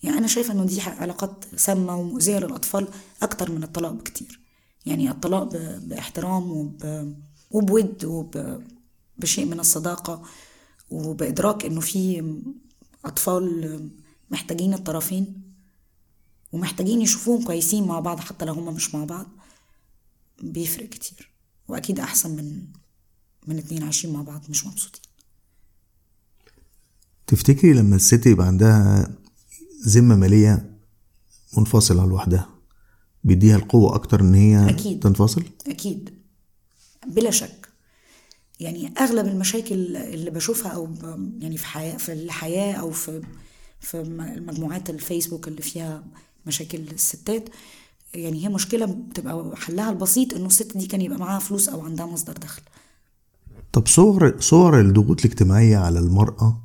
يعني 0.03 0.17
أنا 0.17 0.27
شايفة 0.27 0.53
إنه 0.53 0.65
دي 0.65 0.81
علاقات 0.81 1.45
سامة 1.55 1.97
ومؤذية 1.97 2.39
للأطفال 2.39 2.87
أكتر 3.21 3.51
من 3.51 3.63
الطلاق 3.63 3.91
بكتير. 3.91 4.39
يعني 4.85 5.09
الطلاق 5.11 5.43
باحترام 5.77 6.51
وب... 6.51 7.13
وبود 7.51 8.05
وبشيء 8.05 9.45
من 9.45 9.59
الصداقة 9.59 10.23
وبإدراك 10.89 11.65
إنه 11.65 11.81
في 11.81 12.33
أطفال 13.05 13.89
محتاجين 14.31 14.73
الطرفين 14.73 15.41
ومحتاجين 16.51 17.01
يشوفوهم 17.01 17.45
كويسين 17.45 17.87
مع 17.87 17.99
بعض 17.99 18.19
حتى 18.19 18.45
لو 18.45 18.53
هما 18.53 18.71
مش 18.71 18.95
مع 18.95 19.03
بعض 19.05 19.25
بيفرق 20.41 20.89
كتير. 20.89 21.32
وأكيد 21.67 21.99
أحسن 21.99 22.35
من 22.35 22.61
من 23.47 23.57
اتنين 23.57 23.83
عايشين 23.83 24.13
مع 24.13 24.21
بعض 24.21 24.41
مش 24.49 24.65
مبسوطين 24.65 25.01
تفتكري 27.27 27.73
لما 27.73 27.95
الست 27.95 28.25
يبقى 28.25 28.47
عندها 28.47 29.11
ذمة 29.87 30.15
مالية 30.15 30.77
منفصلة 31.57 32.05
لوحدها 32.05 32.49
بيديها 33.23 33.55
القوة 33.55 33.95
أكتر 33.95 34.21
إن 34.21 34.33
هي 34.35 34.69
أكيد. 34.69 34.99
تنفصل؟ 34.99 35.43
أكيد 35.67 36.09
بلا 37.07 37.31
شك 37.31 37.69
يعني 38.59 38.93
أغلب 38.99 39.27
المشاكل 39.27 39.97
اللي 39.97 40.31
بشوفها 40.31 40.71
أو 40.71 40.89
يعني 41.39 41.57
في 41.57 41.65
حياة 41.65 41.97
في 41.97 42.13
الحياة 42.13 42.73
أو 42.73 42.91
في 42.91 43.21
في 43.79 44.03
مجموعات 44.47 44.89
الفيسبوك 44.89 45.47
اللي 45.47 45.61
فيها 45.61 46.03
مشاكل 46.45 46.77
الستات 46.77 47.49
يعني 48.15 48.43
هي 48.43 48.49
مشكلة 48.49 48.85
بتبقى 48.85 49.51
حلها 49.55 49.89
البسيط 49.89 50.33
إنه 50.33 50.45
الست 50.45 50.77
دي 50.77 50.87
كان 50.87 51.01
يبقى 51.01 51.19
معاها 51.19 51.39
فلوس 51.39 51.69
أو 51.69 51.81
عندها 51.81 52.05
مصدر 52.05 52.33
دخل. 52.33 52.61
طب 53.73 53.87
صور 53.87 54.35
صور 54.39 54.79
الضغوط 54.79 55.25
الاجتماعية 55.25 55.77
على 55.77 55.99
المرأة 55.99 56.61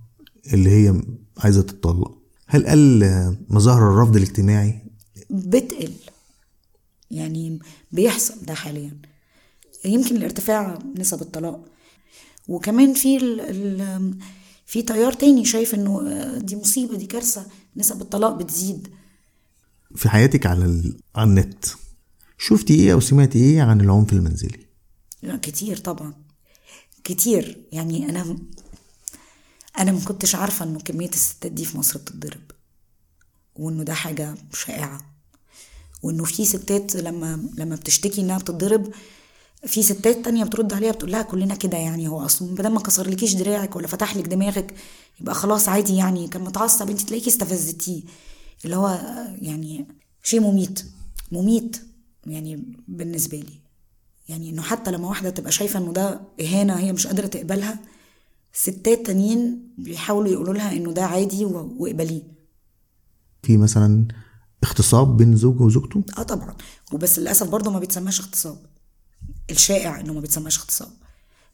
اللي 0.53 0.71
هي 0.71 1.03
عايزة 1.39 1.63
تتطلق 1.63 2.19
هل 2.47 2.67
قل 2.67 3.37
مظاهر 3.51 3.91
الرفض 3.91 4.17
الاجتماعي؟ 4.17 4.79
بتقل. 5.31 5.93
يعني 7.11 7.59
بيحصل 7.93 8.35
ده 8.47 8.55
حاليا. 8.55 8.99
يمكن 9.85 10.15
لارتفاع 10.15 10.79
نسب 10.97 11.23
الطلاق. 11.23 11.65
وكمان 12.49 12.95
في 12.95 13.17
ال 13.17 13.41
ال 13.41 14.15
في 14.67 14.83
تيار 14.83 15.13
تاني 15.13 15.45
شايف 15.45 15.75
إنه 15.75 16.09
آه، 16.09 16.39
دي 16.39 16.57
مصيبة 16.57 16.97
دي 16.97 17.07
كارثة 17.07 17.47
نسب 17.77 18.01
الطلاق 18.01 18.37
بتزيد. 18.37 18.89
في 19.99 20.09
حياتك 20.09 20.47
على 20.47 20.65
ال... 20.65 20.99
على 21.17 21.29
النت 21.31 21.65
شفتي 22.39 22.75
إيه 22.75 22.93
أو 22.93 23.01
سمعتي 23.01 23.39
إيه 23.39 23.63
عن 23.63 23.81
العنف 23.81 24.13
المنزلي؟ 24.13 24.67
لا 25.23 25.37
كتير 25.37 25.77
طبعا. 25.77 26.15
كتير. 27.05 27.67
يعني 27.73 28.09
أنا 28.11 28.39
أنا 29.79 29.93
ما 29.93 30.01
كنتش 30.01 30.35
عارفة 30.35 30.65
إنه 30.65 30.79
كمية 30.81 31.09
الستات 31.09 31.53
دي 31.53 31.65
في 31.65 31.79
مصر 31.79 31.99
بتتضرب 31.99 32.41
وإنه 33.57 33.83
ده 33.83 33.95
حاجة 33.95 34.35
شائعة. 34.53 35.01
وإنه 36.03 36.25
في 36.25 36.45
ستات 36.45 36.97
لما 36.97 37.49
لما 37.59 37.77
بتشتكي 37.77 38.21
إنها 38.21 38.39
بتتضرب 38.39 38.93
في 39.67 39.83
ستات 39.83 40.25
تانية 40.25 40.45
بترد 40.45 40.73
عليها 40.73 40.93
بتقول 40.93 41.13
لها 41.13 41.23
كلنا 41.23 41.55
كده 41.55 41.79
يعني 41.79 42.09
هو 42.09 42.25
أصلا 42.25 42.55
بدل 42.55 42.69
ما 42.69 42.81
كسرلكيش 42.81 43.35
دراعك 43.35 43.77
ولا 43.77 43.87
فتح 43.87 44.17
لك 44.17 44.27
دماغك 44.27 44.75
يبقى 45.21 45.35
خلاص 45.35 45.69
عادي 45.69 45.97
يعني. 45.97 46.29
كان 46.29 46.43
متعصب 46.43 46.91
انت 46.91 47.01
تلاقيكي 47.01 47.31
استفزتيه. 47.31 48.03
اللي 48.64 48.77
هو 48.77 48.88
يعني 49.42 49.87
شيء 50.23 50.40
مميت 50.40 50.85
مميت 51.33 51.83
يعني 52.27 52.77
بالنسبة 52.88 53.38
لي. 53.38 53.61
يعني 54.29 54.51
إنه 54.51 54.62
حتى 54.62 54.90
لما 54.90 55.09
واحدة 55.09 55.31
تبقى 55.31 55.53
شايفة 55.53 55.79
إنه 55.79 55.92
ده 55.92 56.21
إهانة 56.40 56.75
هي 56.75 56.92
مش 56.92 57.07
قادرة 57.07 57.27
تقبلها 57.27 57.79
ستات 58.53 59.07
تانيين 59.07 59.68
بيحاولوا 59.79 60.33
يقولوا 60.33 60.55
لها 60.55 60.73
إنه 60.73 60.92
ده 60.92 61.05
عادي 61.05 61.44
واقبليه. 61.44 62.23
في 63.42 63.57
مثلا 63.57 64.09
اغتصاب 64.64 65.16
بين 65.16 65.37
زوج 65.37 65.61
وزوجته؟ 65.61 66.03
آه 66.18 66.23
طبعا. 66.23 66.57
وبس 66.92 67.18
للأسف 67.18 67.49
برضه 67.49 67.71
ما 67.71 67.79
بيتسماش 67.79 68.21
اغتصاب. 68.21 68.59
الشائع 69.51 70.01
إنه 70.01 70.12
ما 70.12 70.21
بيتسماش 70.21 70.59
اغتصاب. 70.59 70.90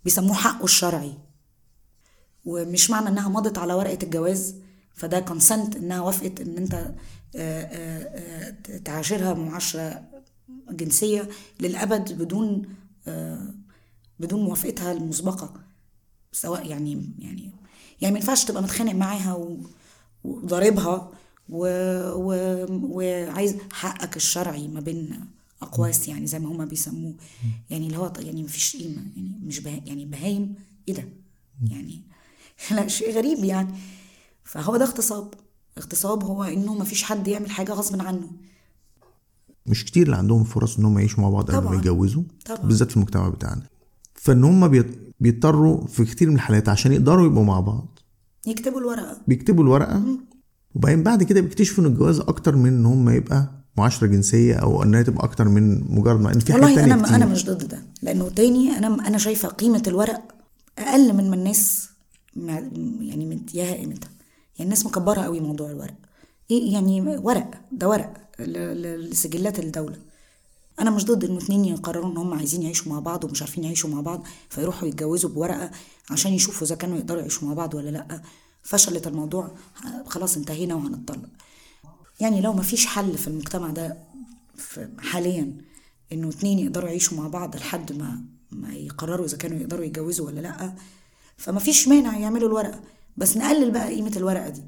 بيسموه 0.04 0.34
حقه 0.34 0.64
الشرعي. 0.64 1.14
ومش 2.44 2.90
معنى 2.90 3.08
إنها 3.08 3.28
مضت 3.28 3.58
على 3.58 3.74
ورقة 3.74 3.98
الجواز 4.02 4.54
فده 4.94 5.20
كونسنت 5.20 5.76
إنها 5.76 6.00
وافقت 6.00 6.40
إن 6.40 6.56
أنت 6.56 6.74
آه، 6.74 6.92
آه، 7.36 8.54
آه، 8.68 8.78
تعاشرها 8.78 9.34
معاشرة 9.34 10.02
جنسية 10.70 11.28
للأبد 11.60 12.12
بدون 12.12 12.62
بدون 14.20 14.44
موافقتها 14.44 14.92
المسبقة 14.92 15.54
سواء 16.32 16.66
يعني 16.66 17.12
يعني 17.18 17.50
يعني 18.00 18.12
ما 18.14 18.18
ينفعش 18.20 18.44
تبقى 18.44 18.62
متخانق 18.62 18.92
معاها 18.92 19.60
وضاربها. 20.24 21.10
وعايز 22.88 23.56
حقك 23.72 24.16
الشرعي 24.16 24.68
ما 24.68 24.80
بين 24.80 25.20
أقواس 25.62 26.08
يعني 26.08 26.26
زي 26.26 26.38
ما 26.38 26.48
هما 26.48 26.64
بيسموه 26.64 27.14
يعني 27.70 27.86
اللي 27.86 27.98
هو 27.98 28.12
يعني 28.18 28.42
مفيش 28.42 28.76
قيمة 28.76 29.02
يعني 29.16 29.40
مش 29.42 29.60
به... 29.60 29.82
يعني 29.86 30.04
بهايم 30.04 30.54
إيه 30.88 30.94
ده 30.94 31.08
يعني 31.70 32.02
لا 32.70 32.88
شيء 32.88 33.12
غريب 33.12 33.44
يعني 33.44 33.68
فهو 34.44 34.76
ده 34.76 34.84
اغتصاب. 34.84 35.34
اغتصاب 35.78 36.24
هو 36.24 36.44
إنه 36.44 36.74
مفيش 36.74 37.02
حد 37.02 37.28
يعمل 37.28 37.50
حاجة 37.50 37.72
غصب 37.72 38.02
عنه. 38.02 38.30
مش 39.66 39.84
كتير 39.84 40.06
اللي 40.06 40.16
عندهم 40.16 40.44
فرص 40.44 40.78
إن 40.78 40.84
هم 40.84 40.98
يعيشوا 40.98 41.22
مع 41.22 41.30
بعض 41.30 41.50
قبل 41.50 41.68
ما. 41.68 41.76
يتجوزوا. 41.76 42.22
بالذات 42.64 42.90
في 42.90 42.96
المجتمع 42.96 43.28
بتاعنا. 43.28 43.62
فإن 44.14 44.44
هم 44.44 44.68
بيض- 44.68 44.96
بيضطروا 45.20 45.86
في 45.86 46.04
كتير 46.04 46.28
من 46.30 46.34
الحالات 46.34 46.68
عشان 46.68 46.92
يقدروا 46.92 47.26
يبقوا 47.26 47.44
مع 47.44 47.60
بعض. 47.60 47.98
يكتبوا 48.46 48.80
الورقة. 48.80 49.16
بيكتبوا 49.28 49.64
الورقة 49.64 50.02
وبعدين 50.74 51.02
بعد 51.02 51.22
كده 51.22 51.40
بيكتشفوا 51.40 51.84
إن 51.84 51.90
الجواز 51.90 52.20
أكتر 52.20 52.56
من 52.56 52.68
إن 52.68 52.86
هم 52.86 53.08
يبقى 53.10 53.50
معاشرة 53.78 54.06
جنسية 54.06 54.54
أو 54.54 54.82
انها 54.82 55.02
تبقى 55.02 55.24
أكتر 55.24 55.48
من 55.48 55.94
مجرد 55.94 56.20
ما 56.20 56.32
إن 56.34 56.38
في 56.40 56.52
حاجات 56.52 56.74
تانية 56.74 56.94
أنا 56.94 57.02
كتير 57.02 57.16
أنا 57.16 57.26
مش 57.26 57.46
ضد 57.46 57.68
ده. 57.68 57.82
لأنه 58.02 58.28
تاني 58.28 58.70
أنا 58.78 59.08
أنا 59.08 59.18
شايفة 59.18 59.48
قيمة 59.48 59.82
الورق 59.86 60.22
أقل 60.78 61.12
من 61.12 61.30
ما 61.30 61.36
الناس 61.36 61.88
يعني 63.00 63.26
مدياها 63.26 63.74
قيمتها 63.74 64.08
يعني 64.58 64.64
الناس 64.64 64.86
مكبرة 64.86 65.20
قوي 65.20 65.40
موضوع 65.40 65.70
الورق. 65.70 65.94
إيه 66.50 66.72
يعني 66.72 67.00
ورق؟ 67.00 67.50
ده 67.72 67.88
ورق 67.88 68.14
لسجلات 68.38 69.58
الدولة. 69.58 69.96
أنا 70.80 70.90
مش 70.90 71.04
ضد 71.04 71.24
إنه 71.24 71.38
اتنين 71.38 71.64
يقرروا 71.64 72.12
إن 72.12 72.16
هم 72.16 72.34
عايزين 72.34 72.62
يعيشوا 72.62 72.92
مع 72.92 72.98
بعض 72.98 73.24
ومش 73.24 73.42
عارفين 73.42 73.64
يعيشوا 73.64 73.90
مع 73.90 74.00
بعض 74.00 74.22
فيروحوا 74.48 74.88
يتجوزوا 74.88 75.30
بورقة 75.30 75.70
عشان 76.10 76.32
يشوفوا 76.32 76.66
إذا 76.66 76.74
كانوا 76.74 76.96
يقدروا 76.96 77.20
يعيشوا 77.20 77.48
مع 77.48 77.54
بعض 77.54 77.74
ولا 77.74 77.90
لأ. 77.90 78.22
فشلت 78.62 79.06
الموضوع. 79.06 79.50
خلاص 80.06 80.36
انتهينا 80.36 80.74
وهنتطلق. 80.74 81.28
يعني 82.20 82.40
لو 82.40 82.52
ما 82.52 82.62
فيش 82.62 82.86
حل 82.86 83.18
في 83.18 83.28
المجتمع 83.28 83.70
ده 83.70 83.96
حاليا 84.98 85.56
إنه 86.12 86.28
اتنين 86.28 86.58
يقدروا 86.58 86.88
يعيشوا 86.88 87.18
مع 87.18 87.28
بعض 87.28 87.56
لحد 87.56 87.92
ما 87.92 88.24
ما 88.50 88.74
يقرروا 88.74 89.26
إذا 89.26 89.36
كانوا 89.36 89.58
يقدروا 89.58 89.84
يتجوزوا 89.84 90.26
ولا 90.26 90.40
لأ 90.40 90.74
فما 91.36 91.60
فيش 91.60 91.88
مانع 91.88 92.18
يعملوا 92.18 92.48
الورقة. 92.48 92.80
بس 93.16 93.36
نقلل 93.36 93.70
بقى 93.70 93.88
قيمة 93.94 94.12
الورقة 94.16 94.48
دي. 94.48 94.62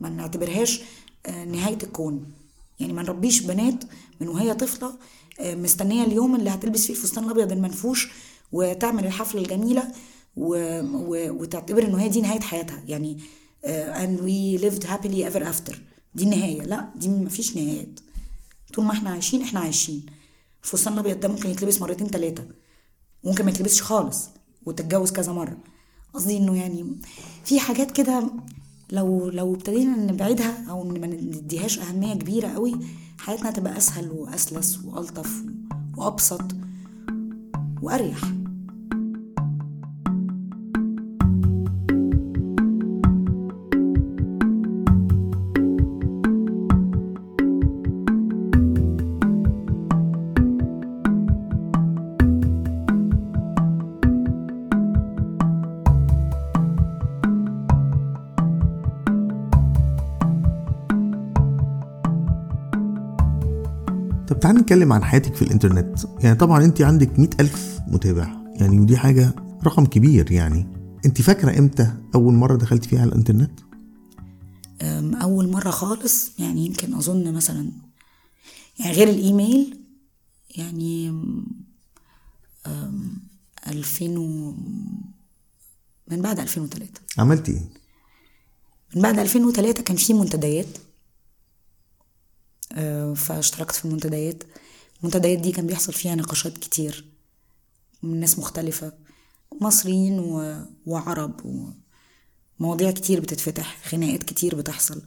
ما 0.00 0.08
نعتبرهاش 0.08 0.80
آه، 1.26 1.44
نهاية 1.44 1.78
الكون. 1.82 2.32
يعني 2.80 2.92
ما 2.92 3.02
نربيش 3.02 3.40
بنات 3.40 3.84
من 4.20 4.28
وهي 4.28 4.54
طفلة 4.54 4.96
آه، 5.40 5.54
مستنية 5.54 6.04
اليوم 6.04 6.34
اللي 6.36 6.50
هتلبس 6.50 6.86
فيه 6.86 6.94
الفستان 6.94 7.24
الأبيض 7.24 7.52
المنفوش 7.52 8.08
وتعمل 8.52 9.06
الحفلة 9.06 9.40
الجميلة 9.40 9.92
و... 10.36 10.54
و... 10.82 11.30
وتعتبر 11.42 11.82
انه 11.84 12.00
هي 12.02 12.08
دي 12.08 12.20
نهاية 12.20 12.40
حياتها. 12.40 12.82
يعني 12.88 13.18
آه، 13.64 14.06
and 14.06 14.18
we 14.20 14.60
lived 14.62 14.84
happily 14.86 15.32
ever 15.32 15.44
after. 15.52 15.74
دي 16.14 16.24
النهاية. 16.24 16.62
لا 16.62 16.88
دي 16.96 17.08
ما 17.08 17.28
فيش 17.28 17.56
نهايات. 17.56 18.00
طول 18.74 18.84
ما 18.84 18.92
إحنا 18.92 19.10
عايشين 19.10 19.42
إحنا 19.42 19.60
عايشين. 19.60 20.06
الفستان 20.64 20.92
الأبيض 20.92 21.20
ده 21.20 21.28
ممكن 21.28 21.50
يتلبس 21.50 21.80
مرتين 21.80 22.06
ثلاثة 22.06 22.44
ممكن 23.24 23.44
ما 23.44 23.50
يتلبسش 23.50 23.82
خالص 23.82 24.28
وتتجوز 24.66 25.12
كذا 25.12 25.32
مرة. 25.32 25.56
قصدي 26.16 26.36
إنه 26.36 26.56
يعني 26.56 26.84
في 27.44 27.60
حاجات 27.60 27.90
كده 27.90 28.30
لو 28.92 29.28
لو 29.28 29.54
ابتدينا 29.54 29.96
نبعدها 30.12 30.64
أو 30.70 30.84
ما 30.84 31.06
نديهاش 31.06 31.78
أهمية 31.78 32.14
كبيرة 32.14 32.48
قوي 32.48 32.74
حياتنا 33.18 33.50
تبقى 33.50 33.76
أسهل 33.76 34.10
وأسلس 34.10 34.78
وألطف 34.84 35.42
وأبسط 35.96 36.42
وأريح. 37.82 38.20
طب 64.36 64.40
تعالى 64.40 64.58
نتكلم 64.58 64.92
عن 64.92 65.04
حياتك 65.04 65.34
في 65.34 65.42
الإنترنت. 65.42 65.98
يعني 66.20 66.36
طبعا 66.36 66.64
أنت 66.64 66.82
عندك 66.82 67.18
مئة 67.18 67.30
ألف 67.40 67.80
متابع. 67.88 68.36
يعني 68.54 68.80
ودي 68.80 68.96
حاجة 68.96 69.34
رقم 69.64 69.86
كبير 69.86 70.32
يعني. 70.32 70.66
أنت 71.06 71.22
فاكرة 71.22 71.58
إمتى 71.58 71.92
أول 72.14 72.34
مرة 72.34 72.56
دخلت 72.56 72.84
فيها 72.84 73.00
على 73.00 73.08
الإنترنت؟ 73.08 73.60
أول 75.22 75.48
مرة 75.48 75.70
خالص. 75.70 76.30
يعني 76.38 76.66
يمكن 76.66 76.94
أظن 76.94 77.32
مثلا 77.32 77.72
يعني 78.78 78.92
غير 78.92 79.08
الإيميل. 79.08 79.80
يعني 80.56 81.22
ألفين 83.68 84.18
و 84.18 84.54
من 86.10 86.22
بعد 86.22 86.40
ألفين 86.40 86.62
وتلاتة. 86.62 87.00
عملتي 87.18 87.52
إيه؟ 87.52 87.68
من 88.96 89.02
بعد 89.02 89.18
2003 89.18 89.82
كان 89.82 89.96
في 89.96 90.14
منتديات. 90.14 90.78
فاشتركت 93.14 93.74
في 93.74 93.84
المنتديات 93.84 94.42
المنتديات 95.00 95.38
دي 95.38 95.52
كان 95.52 95.66
بيحصل 95.66 95.92
فيها 95.92 96.14
نقاشات 96.14 96.58
كتير 96.58 97.04
من 98.02 98.20
ناس 98.20 98.38
مختلفة 98.38 98.92
مصريين 99.60 100.18
و... 100.18 100.64
وعرب 100.86 101.40
ومواضيع 102.60 102.90
كتير 102.90 103.20
بتتفتح 103.20 103.78
خناقات 103.84 104.22
كتير 104.22 104.54
بتحصل. 104.54 105.02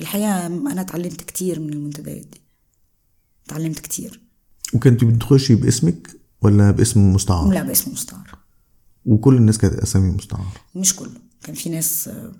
الحقيقة 0.00 0.46
أنا 0.46 0.80
اتعلمت 0.80 1.20
كتير 1.20 1.60
من 1.60 1.72
المنتديات 1.72 2.26
دي. 2.26 2.40
اتعلمت 3.46 3.78
كتير. 3.78 4.20
وكنت 4.74 5.04
بتخشي 5.04 5.54
باسمك 5.54 6.10
ولا 6.42 6.70
باسم 6.70 7.12
مستعار؟ 7.12 7.52
لا 7.52 7.62
باسم 7.62 7.92
مستعار. 7.92 8.38
وكل 9.06 9.36
الناس 9.36 9.58
كانت 9.58 9.74
أسامي 9.74 10.10
مستعار. 10.10 10.60
مش 10.74 10.96
كله. 10.96 11.20
كان 11.42 11.54
في 11.54 11.68
ناس 11.70 12.08
آه، 12.08 12.32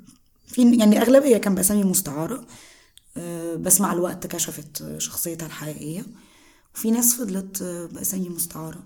في 0.46 0.76
يعني 0.76 0.98
الأغلبية 0.98 1.36
كان 1.36 1.54
بأسامي 1.54 1.84
مستعارة. 1.84 2.34
آه، 2.34 2.46
بس 3.56 3.80
مع 3.80 3.92
الوقت 3.92 4.26
كشفت 4.26 4.98
شخصيتها 4.98 5.46
الحقيقية. 5.46 6.06
وفي 6.74 6.90
ناس 6.90 7.14
فضلت 7.14 7.62
بأسامي 7.92 8.28
مستعارة. 8.28 8.82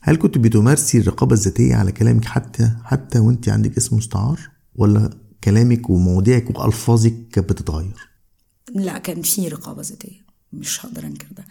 هل 0.00 0.16
كنت 0.16 0.38
بتمارسي 0.38 0.98
الرقابة 0.98 1.32
الذاتية 1.34 1.74
على 1.74 1.92
كلامك 1.92 2.24
حتى 2.24 2.70
حتى 2.84 3.18
وانت 3.18 3.48
عندك 3.48 3.76
اسم 3.76 3.96
مستعار؟ 3.96 4.50
ولا 4.74 5.10
كلامك 5.44 5.90
ومواضيعك 5.90 6.50
وألفاظك 6.50 7.14
كانت 7.32 7.52
بتتغير؟ 7.52 8.08
لا 8.74 8.98
كان 8.98 9.22
في 9.22 9.48
رقابة 9.48 9.82
ذاتية. 9.82 10.26
مش 10.52 10.86
هقدر 10.86 11.06
أنكر 11.06 11.26
ده. 11.36 11.44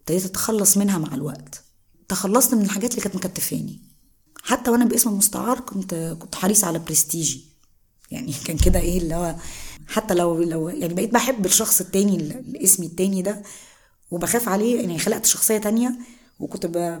ابتديت 0.00 0.24
أتخلص 0.24 0.76
منها 0.76 0.98
مع 0.98 1.14
الوقت. 1.14 1.64
تخلصت 2.08 2.54
من 2.54 2.62
الحاجات 2.62 2.90
اللي 2.90 3.02
كانت 3.02 3.16
مكتفاني. 3.16 3.80
حتى 4.42 4.70
وأنا 4.70 4.84
باسم 4.84 5.10
المستعار 5.10 5.60
كنت 5.60 6.16
كنت 6.20 6.34
حريصة 6.34 6.66
على 6.66 6.78
برستيجي. 6.78 7.44
يعني 8.10 8.32
كان 8.44 8.56
كده 8.56 8.80
إيه 8.80 8.98
اللي 8.98 9.14
هو 9.14 9.36
حتى 9.88 10.14
لو 10.14 10.42
لو 10.42 10.68
يعني 10.68 10.94
بقيت 10.94 11.14
بحب 11.14 11.46
الشخص 11.46 11.80
التاني 11.80 12.16
اللي 12.16 12.64
اسمي 12.64 12.86
التاني 12.86 13.22
ده 13.22 13.42
وبخاف 14.10 14.48
عليه 14.48 14.80
يعني 14.80 14.98
خلقت 14.98 15.26
شخصية 15.26 15.58
تانية 15.58 15.98
وكنت 16.40 16.66
ب 16.66 17.00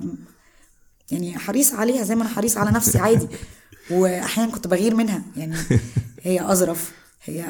يعني 1.10 1.38
حريص 1.38 1.74
عليها 1.74 2.04
زي 2.04 2.14
ما 2.14 2.22
أنا 2.22 2.30
حريص 2.30 2.56
على 2.56 2.70
نفسي 2.70 2.98
عادي. 2.98 3.28
وأحيانا 3.90 4.52
كنت 4.52 4.66
بغير 4.66 4.94
منها 4.94 5.22
يعني 5.36 5.56
هي 6.22 6.52
أظرف 6.52 6.92
هي 7.24 7.44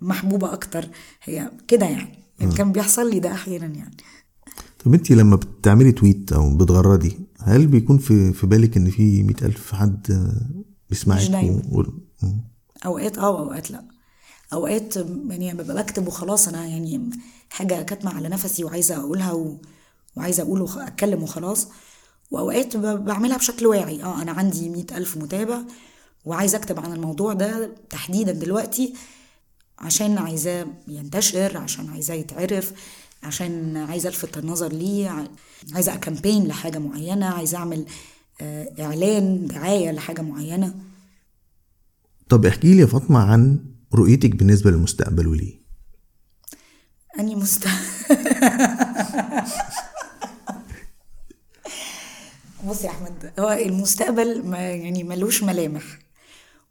محبوبة 0.00 0.52
أكتر 0.52 0.88
هي 1.22 1.50
كده 1.68 1.86
يعني, 1.86 2.18
يعني 2.40 2.54
كان 2.54 2.72
بيحصل 2.72 3.10
لي 3.10 3.20
ده 3.20 3.32
أحيانا 3.32 3.66
يعني. 3.66 3.96
طب 4.84 4.94
انت 4.94 5.10
لما 5.10 5.36
بتعملي 5.36 5.92
تويت 5.92 6.32
أو 6.32 6.56
بتغردي 6.56 7.18
هل 7.40 7.66
بيكون 7.66 7.98
في 7.98 8.32
في 8.32 8.46
بالك 8.46 8.76
إن 8.76 8.90
في 8.90 9.22
مئة 9.22 9.46
ألف 9.46 9.74
حد 9.74 10.32
بيسمعك 10.90 11.20
مش 11.20 11.28
دايما. 11.28 11.62
و... 11.72 11.84
أوقات 12.86 13.18
آه 13.18 13.30
واوقات 13.30 13.70
لأ. 13.70 13.84
أوقات 14.52 14.96
يعني 14.96 15.54
ببقى 15.54 15.76
بكتب 15.82 16.06
وخلاص 16.06 16.48
أنا 16.48 16.66
يعني 16.66 17.10
حاجة 17.50 17.82
كاتمة 17.82 18.14
على 18.14 18.28
نفسي 18.28 18.64
وعايزة 18.64 18.96
أقولها 18.96 19.32
و... 19.32 19.56
وعايزة 20.16 20.42
أقول 20.42 20.62
وخ... 20.62 20.78
أتكلم 20.78 21.22
وخلاص 21.22 21.68
وأوقات. 22.30 22.76
بعملها 22.76 23.36
بشكل 23.36 23.66
واعي 23.66 24.02
آه 24.02 24.22
أنا 24.22 24.32
عندي 24.32 24.68
مئة 24.68 24.96
ألف 24.96 25.16
متابع 25.16 25.58
وعايزة 26.24 26.58
أكتب 26.58 26.80
عن 26.80 26.92
الموضوع 26.92 27.32
ده 27.32 27.70
تحديدا 27.90 28.32
دلوقتي 28.32 28.94
عشان 29.78 30.18
عايزاه 30.18 30.66
ينتشر 30.88 31.56
عشان 31.56 31.88
عايزاه 31.90 32.14
يتعرف 32.14 32.72
عشان 33.22 33.76
عايزة 33.76 34.08
ألفت 34.08 34.38
النظر 34.38 34.72
ليه 34.72 35.30
عايزة 35.72 35.94
أكامبين 35.94 36.46
لحاجة 36.46 36.78
معينة 36.78 37.26
عايزة 37.26 37.58
أعمل 37.58 37.84
آه، 38.40 38.68
إعلان 38.80 39.46
دعاية 39.46 39.90
لحاجة 39.92 40.22
معينة 40.22 40.74
طب 42.28 42.46
احكي 42.46 42.74
لي 42.74 42.80
يا 42.80 42.86
فاطمة 42.86 43.18
عن 43.20 43.58
رؤيتك 43.94 44.36
بالنسبة 44.36 44.70
للمستقبل 44.70 45.26
وليه؟ 45.28 45.60
أني 47.18 47.34
مست 47.36 47.68
بص 52.68 52.84
يا 52.84 52.90
أحمد 52.90 53.32
هو 53.38 53.50
المستقبل 53.50 54.46
ما 54.46 54.58
يعني 54.58 55.04
ملوش 55.04 55.42
ملامح. 55.42 55.82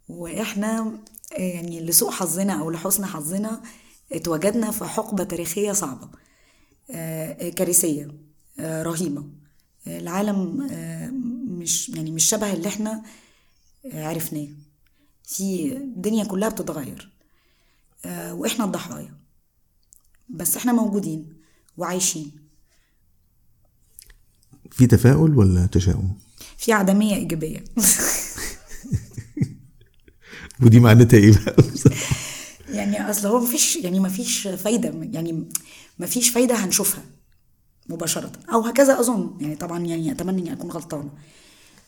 وإحنا 0.10 1.00
يعني 1.32 1.82
لسوء 1.82 2.12
حظنا 2.12 2.54
أو 2.54 2.72
لحسن 2.72 3.06
حظنا 3.06 3.62
اتوجدنا 4.12 4.72
في 4.72 4.86
حقبة 4.86 5.24
تاريخية 5.24 5.72
صعبة 5.72 6.10
آه، 6.92 7.50
كارثية 7.50 8.08
آه، 8.60 8.84
رهيبة. 8.84 9.24
آه، 9.88 10.00
العالم 10.00 10.68
آه، 10.72 11.10
مش 11.48 11.90
يعني 11.90 12.12
مش 12.12 12.24
شبه 12.24 12.54
اللي 12.54 12.68
إحنا 12.68 13.04
آه، 13.94 14.08
عرفناه. 14.08 14.48
في 15.30 15.78
الدنيا 15.78 16.24
كلها 16.24 16.50
بتتغير. 16.50 17.12
آه، 18.06 18.34
وإحنا 18.34 18.66
الضحايا. 18.66 19.14
بس 20.30 20.58
إحنا 20.58 20.72
موجودين 20.74 21.34
وعايشين. 21.78 22.32
في 24.72 24.88
تفاؤل 24.88 25.38
ولا 25.38 25.66
تشاؤم؟ 25.66 26.18
في 26.58 26.74
عدمية 26.74 27.16
إيجابية. 27.16 27.64
ودي 30.64 30.80
معناتها 30.80 31.18
إيه 31.18 31.32
بقى 31.46 31.56
يعني 32.78 33.10
أصل 33.10 33.28
هو 33.28 33.40
مفيش 33.40 33.76
يعني 33.76 34.00
مفيش 34.00 34.48
فايدة 34.48 34.94
يعني 35.02 35.50
مفيش 36.00 36.30
فايدة 36.30 36.56
هنشوفها 36.56 37.04
مباشرة. 37.90 38.32
أو 38.54 38.62
هكذا 38.62 39.00
أظن. 39.00 39.38
يعني 39.42 39.56
طبعا 39.56 39.80
يعني 39.86 40.12
أتمنى 40.12 40.42
إني 40.42 40.54
أكون 40.54 40.72
غلطانة. 40.72 41.12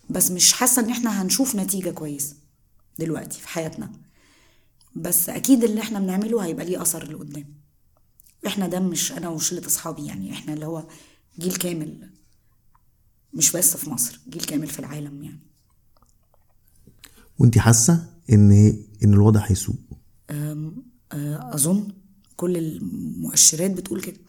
بس 0.10 0.32
مش 0.32 0.54
حاسة 0.54 0.82
إن 0.82 0.90
إحنا 0.90 1.22
هنشوف 1.22 1.56
نتيجة 1.56 1.90
كويس 1.90 2.36
دلوقتي 3.00 3.40
في 3.40 3.48
حياتنا. 3.48 3.92
بس 4.96 5.30
أكيد 5.30 5.64
اللي 5.64 5.82
إحنا 5.82 6.00
بنعمله 6.00 6.46
هيبقى 6.46 6.66
ليه 6.66 6.82
أثر 6.82 7.12
لقدام. 7.12 7.62
إحنا 8.48 8.68
ده 8.68 8.80
مش 8.80 9.12
أنا 9.12 9.30
وشلة 9.30 9.68
أصحابي 9.68 10.06
يعني 10.06 10.32
إحنا 10.32 10.54
اللي 10.54 10.66
هو 10.66 10.88
جيل 11.40 11.56
كامل 11.56 12.10
مش 13.34 13.52
بس 13.52 13.78
في 13.78 13.90
مصر 13.90 14.20
جيل 14.30 14.44
كامل 14.44 14.68
في 14.68 14.80
العالم 14.80 15.24
يعني. 15.24 15.40
وانت 17.40 17.58
حاسة 17.58 18.06
إن 18.32 18.52
إن 19.04 19.14
الوضع 19.14 19.40
هيسوء؟ 19.40 19.76
أظن 21.12 21.88
كل 22.36 22.58
المؤشرات 22.58 23.72
بتقول 23.72 24.02
كده. 24.02 24.20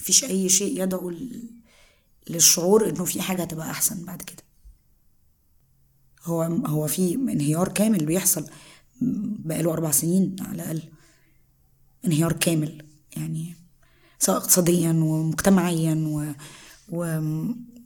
مفيش 0.00 0.24
أي 0.24 0.48
شيء 0.48 0.82
يدعو 0.82 1.12
للشعور 2.30 2.88
إنه 2.88 3.04
في 3.04 3.22
حاجة 3.22 3.42
هتبقى 3.42 3.70
أحسن 3.70 4.04
بعد 4.04 4.22
كده. 4.22 4.42
هو 6.24 6.42
هو 6.42 6.86
في 6.86 7.14
انهيار 7.14 7.68
كامل 7.68 8.04
بيحصل 8.06 8.44
بقاله 9.00 9.72
أربع 9.72 9.90
سنين 9.90 10.36
على 10.40 10.54
الأقل. 10.62 10.82
انهيار 12.04 12.32
كامل 12.32 12.82
يعني 13.16 13.54
سواء 14.18 14.36
اقتصاديا 14.36 14.90
ومجتمعيا 14.90 15.94
و, 16.08 16.32
و 16.96 17.04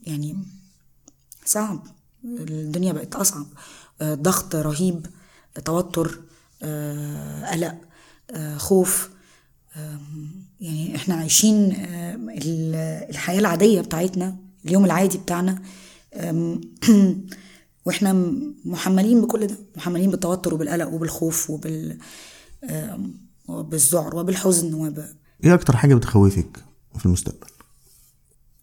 يعني 0.07 0.37
صعب. 1.45 1.87
الدنيا 2.25 2.93
بقت 2.93 3.17
أصعب. 3.17 3.47
آه، 4.01 4.15
ضغط 4.15 4.55
رهيب 4.57 5.07
توتر 5.65 6.21
آه، 6.63 7.51
قلق 7.53 7.75
آه، 8.31 8.57
خوف. 8.57 9.11
آم، 9.77 10.31
يعني 10.61 10.97
إحنا 10.97 11.15
عايشين 11.15 11.73
آه، 11.73 12.15
ال- 12.15 12.75
الحياة 13.11 13.39
العادية 13.39 13.81
بتاعتنا 13.81 14.37
اليوم 14.65 14.85
العادي 14.85 15.19
بتاعنا 15.19 15.63
وإحنا 17.89 18.13
محملين 18.65 19.21
بكل 19.21 19.47
ده 19.47 19.55
محملين 19.77 20.11
بالتوتر 20.11 20.55
وبالقلق 20.55 20.89
وبالخوف 20.89 21.51
وبال 21.51 21.99
وبالذعر 23.49 24.17
وبالحزن 24.17 24.75
وب... 24.75 25.05
إيه 25.45 25.55
أكتر 25.55 25.77
حاجة 25.77 25.95
بتخوفك 25.95 26.65
في 26.99 27.07
المستقبل؟ 27.07 27.47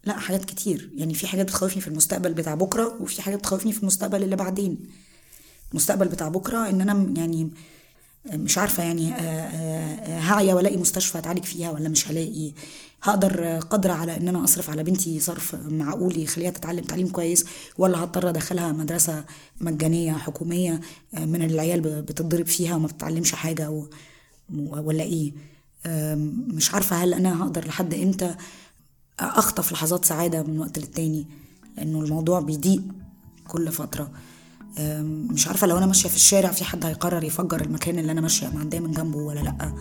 لا 0.04 0.18
حاجات 0.18 0.44
كتير. 0.44 0.90
يعني 0.94 1.14
في 1.14 1.26
حاجات 1.26 1.46
بتخوفني 1.46 1.82
في 1.82 1.88
المستقبل 1.88 2.34
بتاع 2.34 2.54
بكرة 2.54 2.96
وفي 3.02 3.22
حاجات 3.22 3.38
بتخوفني 3.38 3.72
في 3.72 3.82
المستقبل 3.82 4.22
اللي 4.22 4.36
بعدين. 4.36 4.78
المستقبل 5.70 6.08
بتاع 6.08 6.28
بكرة 6.28 6.68
إن 6.68 6.80
أنا 6.80 7.12
يعني 7.16 7.50
مش 8.32 8.58
عارفة 8.58 8.82
يعني 8.82 9.12
هعيا 10.20 10.54
وألاقي 10.54 10.76
مستشفى 10.76 11.18
أتعالج 11.18 11.44
فيها 11.44 11.70
ولا 11.70 11.88
مش 11.88 12.08
هلاقي. 12.08 12.52
هقدر 13.02 13.44
قادرة 13.58 13.92
على 13.92 14.16
إن 14.16 14.28
أنا 14.28 14.44
أصرف 14.44 14.70
على 14.70 14.82
بنتي 14.84 15.20
صرف 15.20 15.54
معقول 15.68 16.18
يخليها 16.18 16.50
تتعلم 16.50 16.84
تعليم 16.84 17.08
كويس 17.08 17.44
ولا 17.78 18.04
هضطر 18.04 18.28
أدخلها 18.28 18.72
مدرسة 18.72 19.24
مجانية 19.60 20.12
حكومية 20.12 20.80
آه، 21.14 21.24
من 21.24 21.42
العيال 21.42 21.80
ب- 21.80 21.86
بتتضرب 21.88 22.46
فيها 22.46 22.76
وما 22.76 22.86
بتتعلمش 22.86 23.32
حاجة 23.32 23.70
و- 23.70 23.86
ولا 24.58 25.02
إيه. 25.02 25.32
مش 26.54 26.74
عارفة 26.74 26.96
هل 26.96 27.14
أنا 27.14 27.42
هقدر 27.42 27.66
لحد 27.66 27.94
إمتى 27.94 28.34
أخطف 29.20 29.72
لحظات 29.72 30.04
سعادة 30.04 30.42
من 30.42 30.58
وقت 30.58 30.78
للتاني 30.78 31.26
لأنه 31.76 32.00
الموضوع 32.00 32.40
بيضيق 32.40 32.82
كل 33.48 33.72
فترة. 33.72 34.10
أم، 34.78 35.28
مش 35.32 35.48
عارفة 35.48 35.66
لو 35.66 35.78
أنا 35.78 35.86
ماشية 35.86 36.08
في 36.08 36.16
الشارع 36.16 36.50
في 36.50 36.64
حد 36.64 36.84
هيقرر 36.84 37.24
يفجر 37.24 37.60
المكان 37.60 37.98
اللي 37.98 38.12
أنا 38.12 38.20
ماشية 38.20 38.48
معديه 38.48 38.78
من 38.80 38.92
جنبه 38.92 39.18
ولا 39.18 39.40
لأ. 39.40 39.72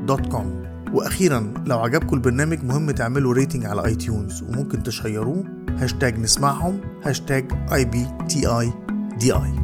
وأخيرا 0.93 1.53
لو 1.65 1.79
عجبكم 1.79 2.15
البرنامج 2.15 2.63
مهم 2.63 2.91
تعملوا 2.91 3.33
rating 3.33 3.65
على 3.65 3.85
iTunes 3.85 4.43
وممكن 4.43 4.83
تشيروه. 4.83 5.43
هاشتاج 5.69 6.19
نسمعهم 6.19 6.81
هاشتاج 7.03 7.51
I 7.73 7.85
B 7.85 8.07
T 8.29 8.47
I 8.47 8.73
D 9.19 9.33
I 9.33 9.62